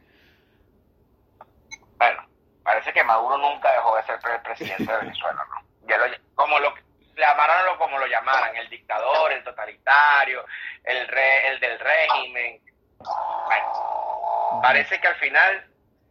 [1.97, 2.27] Bueno,
[2.63, 5.87] parece que Maduro nunca dejó de ser pre- presidente de Venezuela, ¿no?
[5.87, 6.73] Ya lo, como lo
[7.15, 10.45] llamaron como lo llamaran, el dictador, el totalitario,
[10.83, 12.61] el re, el del régimen.
[12.97, 15.67] Bueno, parece que al final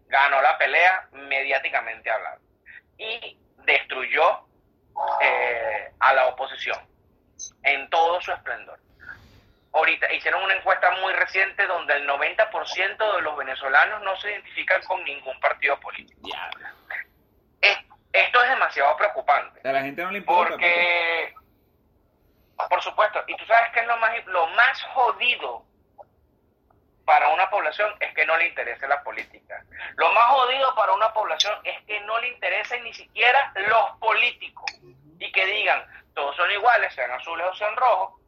[0.09, 2.43] ganó la pelea mediáticamente hablando
[2.99, 4.47] y destruyó
[5.21, 6.79] eh, a la oposición.
[7.65, 8.79] en todo su esplendor.
[9.73, 14.81] Ahorita hicieron una encuesta muy reciente donde el 90% de los venezolanos no se identifican
[14.85, 16.21] con ningún partido político.
[17.61, 17.79] Es-
[18.13, 19.67] esto es demasiado preocupante.
[19.67, 20.51] A la gente no le importa.
[20.51, 21.35] Porque,
[22.69, 25.65] por supuesto, y tú sabes que es lo más, lo más jodido
[27.13, 29.63] para una población es que no le interese la política.
[29.97, 34.65] Lo más jodido para una población es que no le interesen ni siquiera los políticos
[35.19, 38.19] y que digan, todos son iguales, sean azules o sean rojos,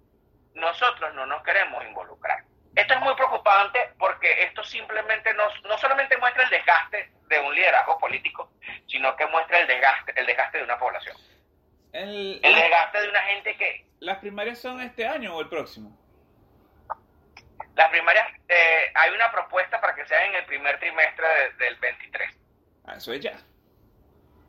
[0.53, 2.45] nosotros no nos queremos involucrar.
[2.77, 7.55] Esto es muy preocupante porque esto simplemente no, no solamente muestra el desgaste de un
[7.55, 8.51] liderazgo político,
[8.87, 11.17] sino que muestra el desgaste, el desgaste de una población.
[11.93, 15.97] El- desgaste de una gente que ¿Las primarias son este año o el próximo?
[17.75, 21.77] Las primarias, eh, hay una propuesta para que sea en el primer trimestre de- del
[21.77, 22.35] 23.
[22.87, 23.33] Ah, eso es ya.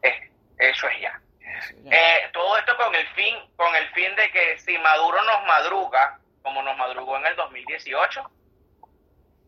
[0.03, 1.19] Eh, eso es ya.
[1.39, 1.91] Eso es ya.
[1.91, 6.19] Eh, todo esto con el fin, con el fin de que si Maduro nos madruga,
[6.43, 8.29] como nos madrugó en el 2018,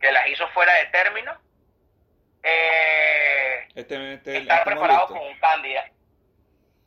[0.02, 1.38] que las hizo fuera de término,
[2.44, 5.18] eh, Este, este, estar estamos preparado listos.
[5.18, 5.94] con un candidato,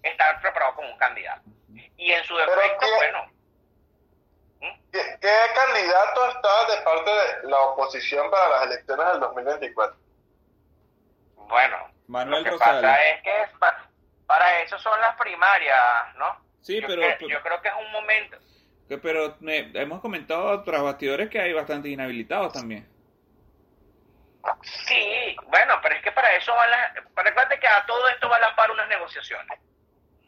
[0.03, 1.43] estar preparado con un candidato.
[1.97, 3.30] Y en su defecto, bueno,
[4.93, 9.97] ¿Qué, qué candidato está de parte de la oposición para las elecciones del 2024?
[11.37, 11.77] bueno,
[12.07, 12.83] Manuel lo que Rosales.
[12.83, 13.89] pasa es que es pa-
[14.27, 15.79] para eso son las primarias,
[16.17, 16.45] ¿no?
[16.61, 18.37] Sí, yo, pero, cre- yo creo que es un momento.
[18.89, 22.89] que- pero me- hemos comentado tras bastidores que hay bastantes inhabilitados también.
[24.63, 26.93] Sí, bueno, pero es que para eso van las...
[27.15, 29.59] Para recuerda que a todo esto va a par unas negociaciones,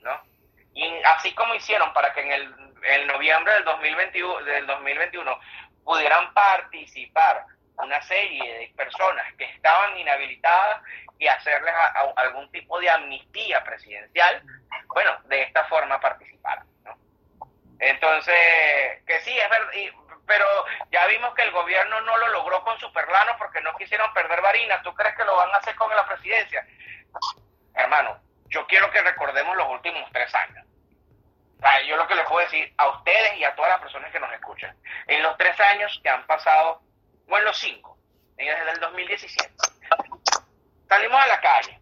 [0.03, 0.21] ¿no?
[0.75, 5.39] Y así como hicieron para que en el, el noviembre del 2021, del 2021
[5.85, 7.45] pudieran participar
[7.77, 10.83] una serie de personas que estaban inhabilitadas
[11.19, 14.43] y hacerles a- algún tipo de amnistía presidencial,
[14.89, 16.97] bueno, de esta forma participaran, ¿no?
[17.81, 18.35] Entonces,
[19.07, 19.71] que sí, es verdad,
[20.27, 20.47] pero
[20.91, 24.81] ya vimos que el gobierno no lo logró con Superlano porque no quisieron perder Varina.
[24.83, 26.65] ¿Tú crees que lo van a hacer con la presidencia?
[27.75, 30.65] Hermano, yo quiero que recordemos los últimos tres años.
[31.87, 34.33] Yo lo que les puedo decir a ustedes y a todas las personas que nos
[34.33, 36.83] escuchan, en los tres años que han pasado,
[37.29, 37.97] o en los cinco,
[38.37, 39.55] desde el 2017,
[40.89, 41.79] salimos a la calle,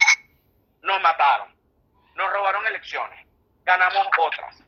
[0.83, 1.55] nos mataron,
[2.15, 3.27] nos robaron elecciones,
[3.65, 4.63] ganamos otras,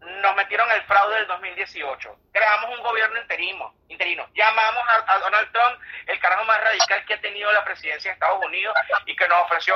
[0.00, 6.18] nos metieron el fraude del 2018, creamos un gobierno interino, llamamos a Donald Trump, el
[6.20, 8.74] carajo más radical que ha tenido la presidencia de Estados Unidos
[9.06, 9.74] y que nos ofreció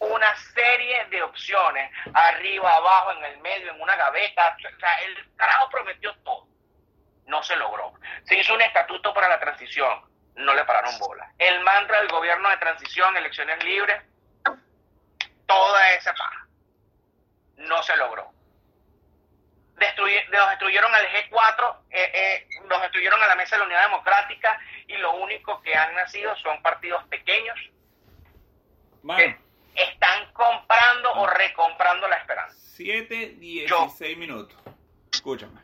[0.00, 5.36] una serie de opciones, arriba, abajo, en el medio, en una gaveta, o sea, el
[5.36, 6.46] carajo prometió todo,
[7.26, 7.92] no se logró.
[8.24, 10.02] Se hizo un estatuto para la transición,
[10.36, 11.30] no le pararon bola.
[11.38, 14.02] El mantra del gobierno de transición, elecciones libres,
[15.46, 16.46] toda esa paja,
[17.56, 18.32] no se logró
[19.80, 23.82] destruye- nos destruyeron al G4, eh, eh, nos destruyeron a la Mesa de la Unidad
[23.84, 27.58] Democrática y lo único que han nacido son partidos pequeños
[29.16, 29.38] que
[29.82, 32.56] están comprando o recomprando la esperanza.
[32.74, 34.56] 7, 16 minutos.
[35.12, 35.60] Escúchame.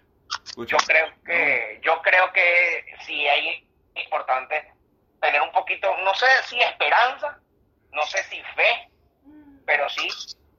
[0.56, 4.72] Yo creo que, yo creo que sí hay importante
[5.20, 7.40] tener un poquito, no sé si esperanza,
[7.92, 8.90] no sé si fe,
[9.64, 10.08] pero sí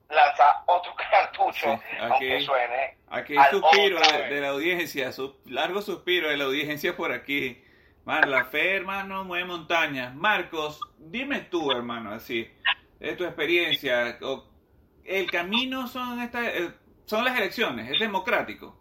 [0.09, 5.39] lanzar otro cartucho, Sí, aquí- aunque suene Aquí al suspiro de, de la audiencia, su-
[5.45, 7.63] largo suspiro de la audiencia por aquí.
[8.05, 10.13] Man, la fe, hermano, mueve montañas.
[10.15, 12.49] Marcos, dime tú, hermano, así,
[12.99, 14.17] de tu experiencia,
[15.05, 16.73] el camino son estas, eh,
[17.05, 18.75] son las elecciones, es democrático.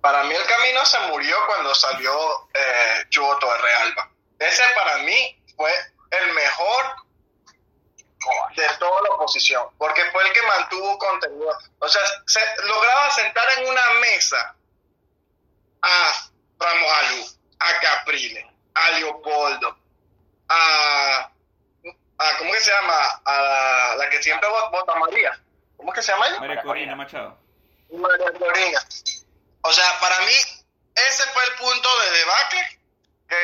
[0.00, 2.12] Para mí el camino se murió cuando salió
[2.54, 4.10] eh, Chubo Torre Alba.
[4.38, 5.70] Ese para mí fue
[6.10, 7.06] el mejor
[8.56, 11.48] de toda la oposición, porque fue el que mantuvo contenido.
[11.78, 14.56] O sea, se lograba sentar en una mesa
[15.82, 16.12] a
[16.58, 17.24] Ramos Alú,
[17.60, 19.78] a Caprile, a Leopoldo,
[20.48, 21.30] a,
[22.18, 23.20] a ¿cómo que se llama?
[23.24, 25.38] A la, la que siempre vota, vota María.
[25.76, 26.40] ¿Cómo que se llama ella?
[26.40, 27.38] María Corina Machado.
[27.92, 28.80] María Corina.
[29.62, 30.34] O sea, para mí,
[30.94, 32.80] ese fue el punto de debacle
[33.28, 33.36] que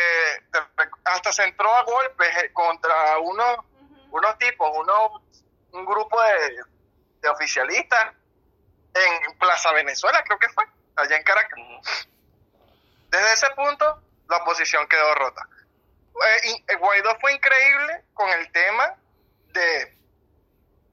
[1.04, 3.58] hasta se entró a golpes eh, contra unos,
[4.10, 5.22] unos tipos, unos,
[5.72, 6.62] un grupo de,
[7.20, 8.12] de oficialistas
[8.94, 10.64] en Plaza Venezuela, creo que fue,
[10.96, 11.58] allá en Caracas.
[13.08, 15.46] Desde ese punto, la oposición quedó rota.
[16.14, 18.94] Eh, eh, Guaidó fue increíble con el tema
[19.48, 19.96] de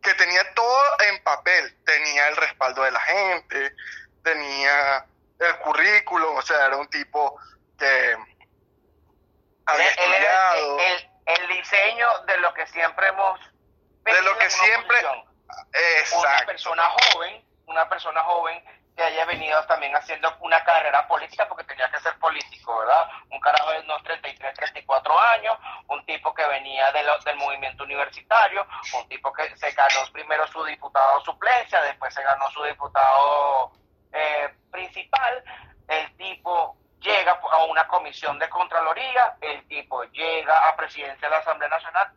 [0.01, 3.76] que tenía todo en papel, tenía el respaldo de la gente,
[4.24, 5.05] tenía
[5.39, 7.38] el currículum, o sea, era un tipo
[7.78, 8.17] que
[9.65, 10.80] había el, estudiado.
[10.80, 13.39] el- el diseño de lo que siempre hemos
[14.03, 16.45] De lo que una siempre- una Exacto.
[16.47, 18.61] persona joven una persona joven
[18.95, 23.09] que haya venido también haciendo una carrera política porque tenía que ser político, ¿verdad?
[23.32, 25.57] Un carajo de unos 33, 34 años,
[25.88, 28.65] un tipo que venía de del movimiento universitario,
[28.97, 33.72] un tipo que se ganó primero su diputado suplencia, después se ganó su diputado
[34.11, 35.43] eh, principal,
[35.88, 41.39] el tipo llega a una comisión de Contraloría, el tipo llega a presidencia de la
[41.39, 42.11] Asamblea Nacional,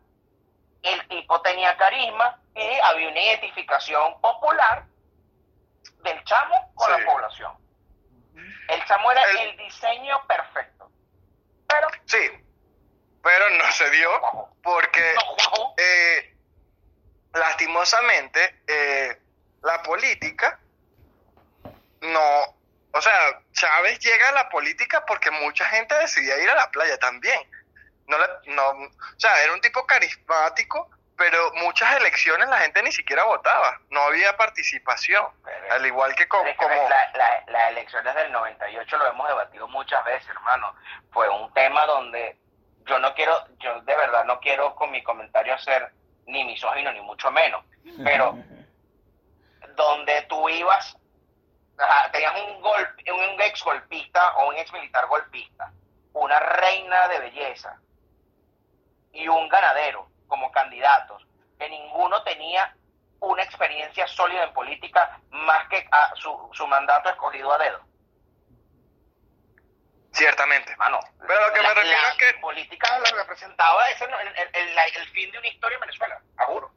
[0.82, 4.84] el tipo tenía carisma y había una identificación popular
[6.02, 7.52] del chamo con la población.
[8.68, 10.90] El chamo era el, diseño perfecto.
[11.68, 12.30] Pero, sí,
[13.22, 14.10] pero no se dio
[14.62, 15.14] porque
[15.76, 16.36] eh,
[17.32, 19.20] lastimosamente eh,
[19.62, 20.58] la política
[22.02, 22.56] no,
[22.92, 26.98] o sea, Chávez llega a la política porque mucha gente decidía ir a la playa
[26.98, 27.40] también.
[28.08, 32.92] No, le, no, o sea, era un tipo carismático, pero muchas elecciones la gente ni
[32.92, 35.26] siquiera votaba, no había participación,
[35.70, 36.44] al igual que como...
[36.44, 40.74] las elecciones del 98 lo hemos debatido muchas veces, hermano,
[41.10, 42.36] fue un tema donde
[42.86, 45.92] yo no quiero, yo de verdad no quiero con mi comentario ser
[46.26, 47.64] ni misógino ni mucho menos,
[48.02, 48.36] pero
[49.76, 50.96] donde tú ibas,
[52.12, 55.70] tenías un, golpe, un ex golpista o un ex militar golpista,
[56.14, 57.78] una reina de belleza
[59.12, 60.11] y un ganadero
[60.42, 61.24] como candidatos,
[61.58, 62.74] que ninguno tenía
[63.20, 67.80] una experiencia sólida en política más que a su, su mandato escogido a dedo.
[70.12, 70.76] Ciertamente.
[70.76, 72.40] Mano, pero lo que me refiero es que...
[72.40, 76.72] política lo representaba ese, el, el, fin de una historia en Venezuela, seguro.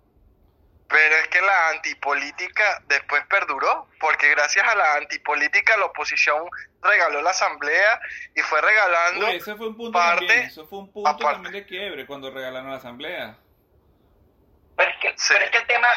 [0.88, 6.48] Pero es que la antipolítica después perduró, porque gracias a la antipolítica la oposición
[6.84, 8.00] regaló la asamblea
[8.36, 12.06] y fue regalando ese fue un punto también, eso fue un punto también de quiebre
[12.06, 13.40] cuando regalaron la asamblea.
[14.76, 15.88] Pero es que, pero es que el tema,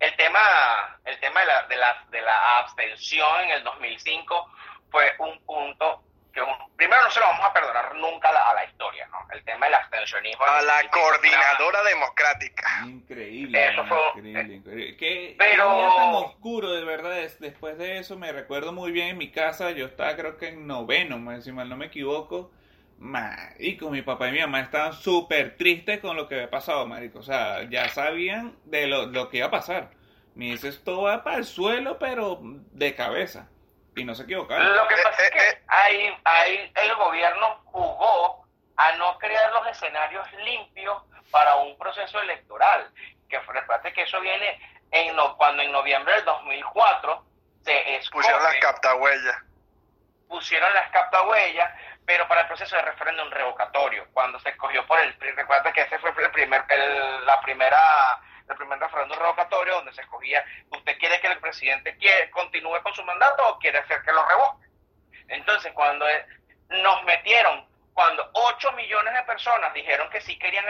[0.00, 4.50] el tema, el tema de la, de la, de la abstención en el 2005
[4.90, 6.02] fue un punto
[6.32, 6.42] que
[6.76, 9.26] primero no se lo vamos a perdonar nunca a la, historia, ¿no?
[9.32, 10.44] El tema del abstencionismo.
[10.44, 12.82] A la coordinadora democrática.
[12.84, 13.72] Increíble.
[13.72, 14.96] Eso fue, increíble, increíble.
[14.96, 15.94] ¿Qué, pero...
[15.96, 17.16] tan oscuro, de verdad.
[17.40, 20.66] Después de eso me recuerdo muy bien en mi casa, yo estaba creo que en
[20.66, 22.52] noveno, si mal no me equivoco
[22.98, 27.20] Marico, mi papá y mi mamá estaban súper tristes con lo que había pasado, marico.
[27.20, 29.90] O sea, ya sabían de lo, que iba a pasar.
[30.34, 33.48] Me dice, esto va para el suelo, pero de cabeza.
[33.94, 34.76] Y no se equivocaron.
[34.76, 38.44] Lo que pasa es que ahí, ahí el gobierno jugó
[38.76, 42.90] a no crear los escenarios limpios para un proceso electoral.
[43.28, 47.24] Que recuerda que eso viene en cuando en noviembre del 2004
[47.62, 49.36] se escoge, pusieron las captahuellas.
[50.28, 51.70] Pusieron las captahuellas
[52.08, 55.98] pero para el proceso de referéndum revocatorio, cuando se escogió por el, recuerda que ese
[55.98, 57.78] fue el primer, el, la primera,
[58.48, 62.94] el primer referéndum revocatorio donde se escogía, ¿usted quiere que el presidente quiere, continúe con
[62.94, 64.66] su mandato o quiere hacer que lo revoque?
[65.28, 66.06] Entonces, cuando
[66.70, 70.64] nos metieron, cuando 8 millones de personas dijeron que sí querían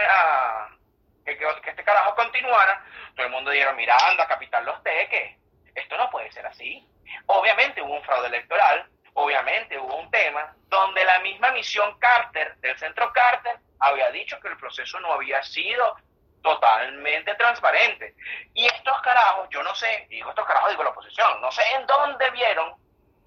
[1.24, 2.84] que, que, este carajo continuara,
[3.14, 5.38] todo el mundo dijeron, mira, anda, capital los teques,
[5.72, 6.84] esto no puede ser así.
[7.26, 12.78] Obviamente hubo un fraude electoral, obviamente hubo un tema donde la misma misión Carter del
[12.78, 15.96] centro Carter había dicho que el proceso no había sido
[16.42, 18.14] totalmente transparente.
[18.54, 21.86] Y estos carajos, yo no sé, digo estos carajos, digo la oposición, no sé en
[21.86, 22.74] dónde vieron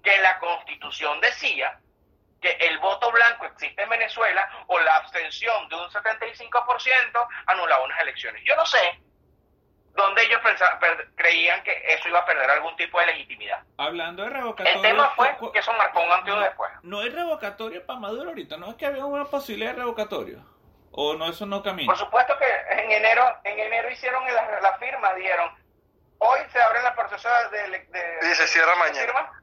[0.02, 1.78] que la constitución decía
[2.40, 8.00] que el voto blanco existe en Venezuela o la abstención de un 75% anulaba unas
[8.00, 8.42] elecciones.
[8.44, 8.98] Yo no sé
[9.94, 10.78] donde ellos pensaban,
[11.16, 13.62] creían que eso iba a perder algún tipo de legitimidad.
[13.76, 14.74] Hablando de revocatorio...
[14.74, 16.70] El tema fue que eso marcó un antes y después.
[16.82, 20.44] No hay revocatorio para Maduro ahorita, no es que había una posibilidad de revocatorio.
[20.92, 21.86] ¿O no, eso no camina?
[21.86, 25.50] Por supuesto que en enero en enero hicieron la, firma, dieron,
[26.18, 27.88] hoy se abre la proceso de...
[28.30, 29.42] y se cierra mañana.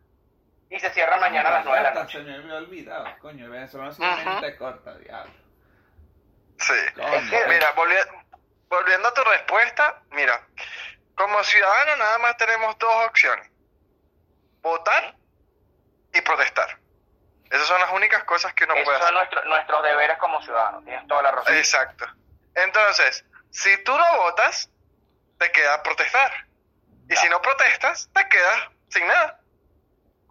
[0.69, 2.19] y se cierra mañana a las 9 de la noche.
[2.19, 5.33] Se me había olvidado, coño, Venezuela simplemente corta, diablo.
[6.59, 6.73] Sí.
[7.47, 7.95] Mira, volví,
[8.69, 10.41] volviendo a tu respuesta, mira,
[11.15, 13.49] como ciudadano nada más tenemos dos opciones.
[14.61, 15.15] Votar
[16.13, 16.77] y protestar.
[17.49, 19.13] Esas son las únicas cosas que uno puede hacer.
[19.15, 21.55] Esos son nuestros deberes como ciudadanos, tienes toda la razón.
[21.55, 22.05] Exacto.
[22.55, 24.69] Entonces, si tú no votas,
[25.39, 26.31] te queda protestar.
[27.09, 29.39] Y si no protestas, te quedas sin nada.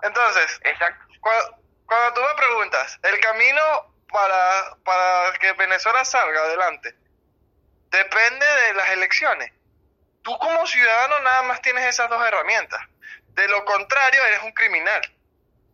[0.03, 1.05] Entonces, Exacto.
[1.21, 6.95] Cuando, cuando tú me preguntas, el camino para, para que Venezuela salga adelante,
[7.91, 9.53] Depende de las elecciones.
[10.29, 12.79] Tú como ciudadano nada más tienes esas dos herramientas.
[13.29, 15.01] De lo contrario, eres un criminal.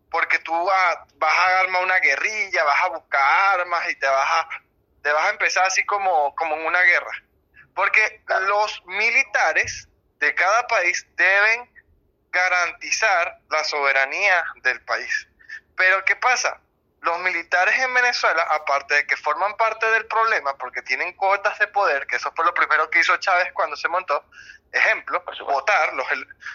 [0.08, 4.48] Porque tú vas, a armar una guerrilla, vas a buscar armas y te vas a,
[5.02, 7.10] te vas a empezar así como, como en una guerra.
[7.74, 9.88] Porque los militares
[10.20, 11.68] de cada país deben
[12.30, 15.26] garantizar la soberanía del país.
[15.76, 16.60] Pero ¿qué pasa?
[17.04, 21.66] Los militares en Venezuela, aparte de que forman parte del problema porque tienen cuotas de
[21.68, 24.24] poder, que eso fue lo primero que hizo Chávez cuando se montó,
[24.72, 26.06] ejemplo, votar, los,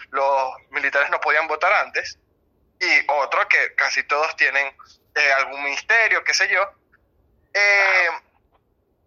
[0.09, 2.17] los militares no podían votar antes,
[2.79, 4.75] y otro que casi todos tienen
[5.13, 6.67] eh, algún ministerio, qué sé yo,
[7.53, 8.09] eh,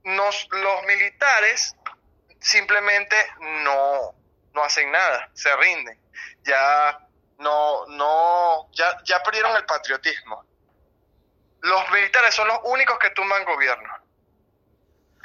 [0.05, 1.75] nos, los militares
[2.41, 4.15] simplemente no,
[4.53, 5.99] no hacen nada, se rinden.
[6.45, 6.99] Ya
[7.39, 10.45] no, no, ya, ya perdieron el patriotismo.
[11.63, 13.89] Los militares son los únicos que tumban gobierno.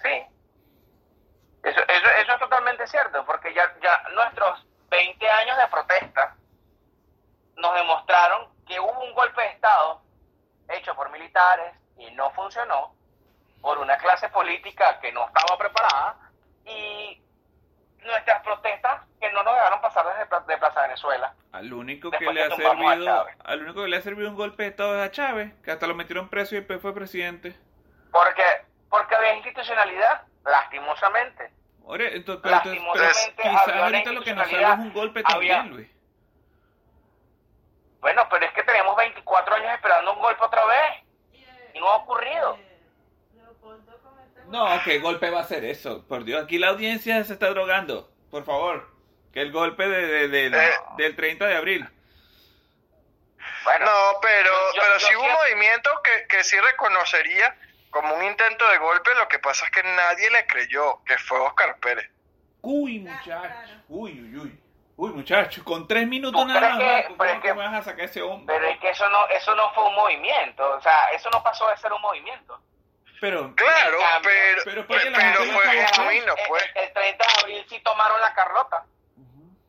[0.04, 0.26] Sí.
[1.64, 6.36] Eso, eso, es totalmente cierto, porque ya, ya nuestros 20 años de protesta
[7.56, 10.02] nos demostraron que hubo un golpe de Estado
[10.70, 12.96] hecho por militares y no funcionó,
[13.62, 16.18] por una clase política que no estaba preparada
[16.66, 17.22] y
[18.00, 21.34] nuestras protestas que no nos dejaron pasar desde de Plaza Venezuela.
[21.52, 24.70] Al único que le ha servido, al único que le ha servido un golpe de
[24.70, 27.56] estado es a Chávez, que hasta lo metieron preso y después fue presidente.
[28.12, 28.44] Porque
[28.90, 31.52] porque había institucionalidad, lastimosamente.
[31.90, 35.90] entonces, lastimosamente quizás ahorita lo que nos salva es un golpe también, Luis.
[38.00, 41.04] Bueno, pero es que tenemos 24 años esperando un golpe otra vez
[41.74, 42.58] y no ha ocurrido.
[44.48, 46.08] No, ¿qué golpe va a ser eso?
[46.08, 48.10] Por Dios, aquí la audiencia se está drogando.
[48.32, 48.97] Por favor,
[49.38, 50.74] que el golpe de, de, eh.
[50.98, 51.88] del 30 de abril.
[53.64, 57.56] Bueno, no, pero, pero sí hubo un movimiento que, que sí reconocería
[57.92, 61.38] como un intento de golpe, lo que pasa es que nadie le creyó que fue
[61.38, 62.10] Oscar Pérez.
[62.62, 63.54] Uy, muchacho,
[63.90, 64.60] uy, uy, uy.
[64.96, 68.56] Uy, muchacho, con tres minutos nada más, ¿cómo que, vas a sacar ese hombre?
[68.56, 71.70] Pero es que eso no, eso no fue un movimiento, o sea, eso no pasó
[71.70, 72.60] de ser un movimiento.
[73.22, 76.64] Pero, claro, pero, pero, fue genuino, pues.
[76.74, 78.84] El, 30 de abril sí tomaron la Carlota.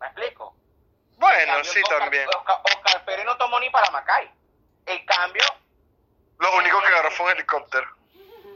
[0.01, 0.55] ¿Me explico?
[1.17, 2.29] Bueno, sí, también.
[2.29, 4.31] Oscar, Pérez no tomó ni para Macay.
[4.87, 5.45] El cambio.
[6.39, 7.87] Lo único que agarró fue un helicóptero.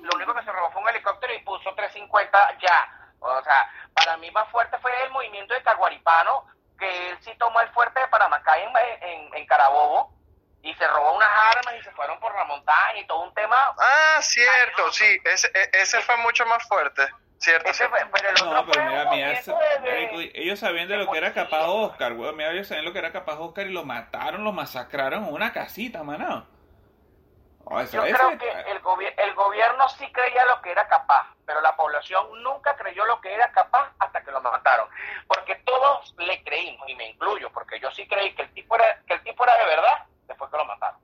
[0.03, 3.15] Lo único que se robó fue un helicóptero y puso 350 ya.
[3.21, 6.47] O sea, para mí más fuerte fue el movimiento de Caguaripano,
[6.79, 8.77] que él sí tomó el fuerte de Paramacay en,
[9.09, 10.13] en, en Carabobo
[10.63, 13.57] y se robó unas armas y se fueron por la montaña y todo un tema.
[13.79, 17.09] Ah, cierto, sí, ese, e, ese fue mucho más fuerte.
[17.43, 20.31] Cierto, ese Fue, pero el no, pero mira, mira, de...
[20.35, 22.33] ellos sabían de lo que era capaz Oscar, güey.
[22.35, 25.53] Mira, ellos sabían lo que era capaz Oscar y lo mataron, lo masacraron en una
[25.53, 26.47] casita, mano.
[27.91, 28.77] Yo creo que el,
[29.17, 33.35] el gobierno sí creía lo que era capaz, pero la población nunca creyó lo que
[33.35, 34.89] era capaz hasta que lo mataron.
[35.27, 39.01] Porque todos le creímos, y me incluyo, porque yo sí creí que el tipo era,
[39.05, 41.02] que el tipo era de verdad después que lo mataron.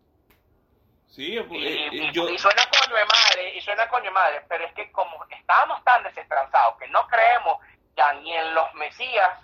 [1.18, 2.28] Sí, y, eh, eh, yo...
[2.28, 5.82] y, suena coño de madre, y suena coño de madre, pero es que como estábamos
[5.82, 7.58] tan desesperanzados que no creemos
[7.96, 9.40] ya ni en los Mesías,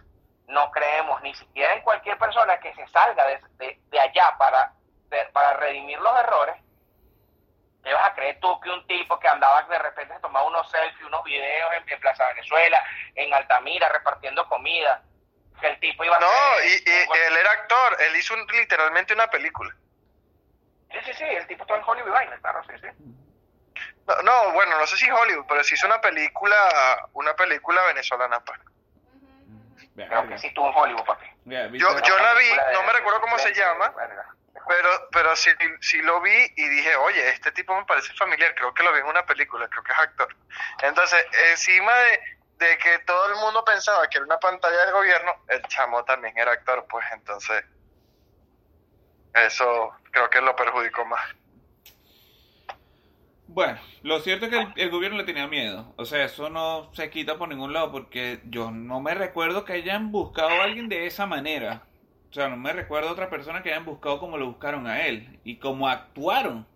[0.46, 4.72] no creemos ni siquiera en cualquier persona que se salga de, de, allá para,
[5.32, 6.54] para redimir los errores,
[7.82, 10.70] ¿Qué vas a creer tú que un tipo que andaba de repente se tomaba unos
[10.70, 12.82] selfies, unos videos en, Plaza Venezuela,
[13.16, 15.02] en Altamira, repartiendo comida,
[15.60, 16.26] que el tipo iba a No,
[16.66, 19.74] y, él era actor, él hizo literalmente una película.
[20.94, 22.88] Sí, sí, sí, el tipo está en Hollywood, claro, sí, sí.
[24.06, 28.40] No, no, bueno, no sé si Hollywood, pero sí hizo una película, una película venezolana,
[28.40, 28.60] pues.
[29.96, 31.26] Creo que sí estuvo en Hollywood, papi.
[31.44, 33.92] yo, yo la vi, no me recuerdo cómo se llama,
[34.68, 38.72] pero, pero sí, sí lo vi y dije, oye, este tipo me parece familiar, creo
[38.74, 40.36] que lo vi en una película, creo que es actor.
[40.82, 42.20] Entonces, encima de,
[42.58, 46.36] de que todo el mundo pensaba que era una pantalla del gobierno, el chamo también
[46.38, 47.64] era actor, pues entonces
[49.34, 51.24] eso creo que lo perjudicó más.
[53.46, 55.92] Bueno, lo cierto es que el, gobierno le tenía miedo.
[55.96, 59.74] O sea, eso no se quita por ningún lado porque yo no me recuerdo que
[59.74, 61.82] hayan buscado a alguien de esa manera.
[62.30, 65.06] O sea, no me recuerdo a otra persona que hayan buscado como lo buscaron a
[65.06, 66.66] él y como actuaron.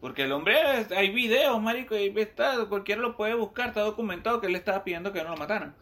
[0.00, 0.56] Porque el hombre,
[0.96, 5.12] hay videos, marico, y está, cualquiera lo puede buscar, está documentado que él estaba pidiendo
[5.12, 5.76] que no lo mataran.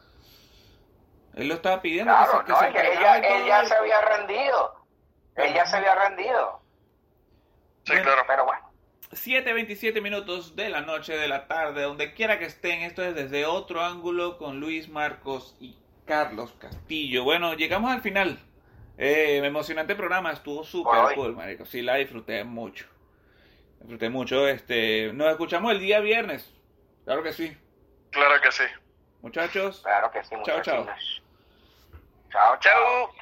[1.34, 4.81] Él lo estaba pidiendo claro, que, se, no, que ella, ella se había rendido.
[5.36, 6.60] Ella se había rendido.
[7.84, 8.22] Sí, claro.
[8.26, 8.72] Pero bueno.
[9.12, 12.80] 7.27 minutos de la noche, de la tarde, donde quiera que estén.
[12.82, 15.76] Esto es desde otro ángulo con Luis Marcos y
[16.06, 17.24] Carlos Castillo.
[17.24, 18.38] Bueno, llegamos al final.
[18.98, 21.64] Eh, emocionante programa, estuvo súper cool, marico.
[21.66, 22.86] Sí, la disfruté mucho.
[23.80, 24.48] Disfruté mucho.
[24.48, 26.52] Este, nos escuchamos el día viernes.
[27.04, 27.56] Claro que sí.
[28.10, 28.64] Claro que sí.
[29.20, 29.80] Muchachos.
[29.82, 30.86] Claro que sí, Chao, chao.
[32.30, 33.12] Chao, chao.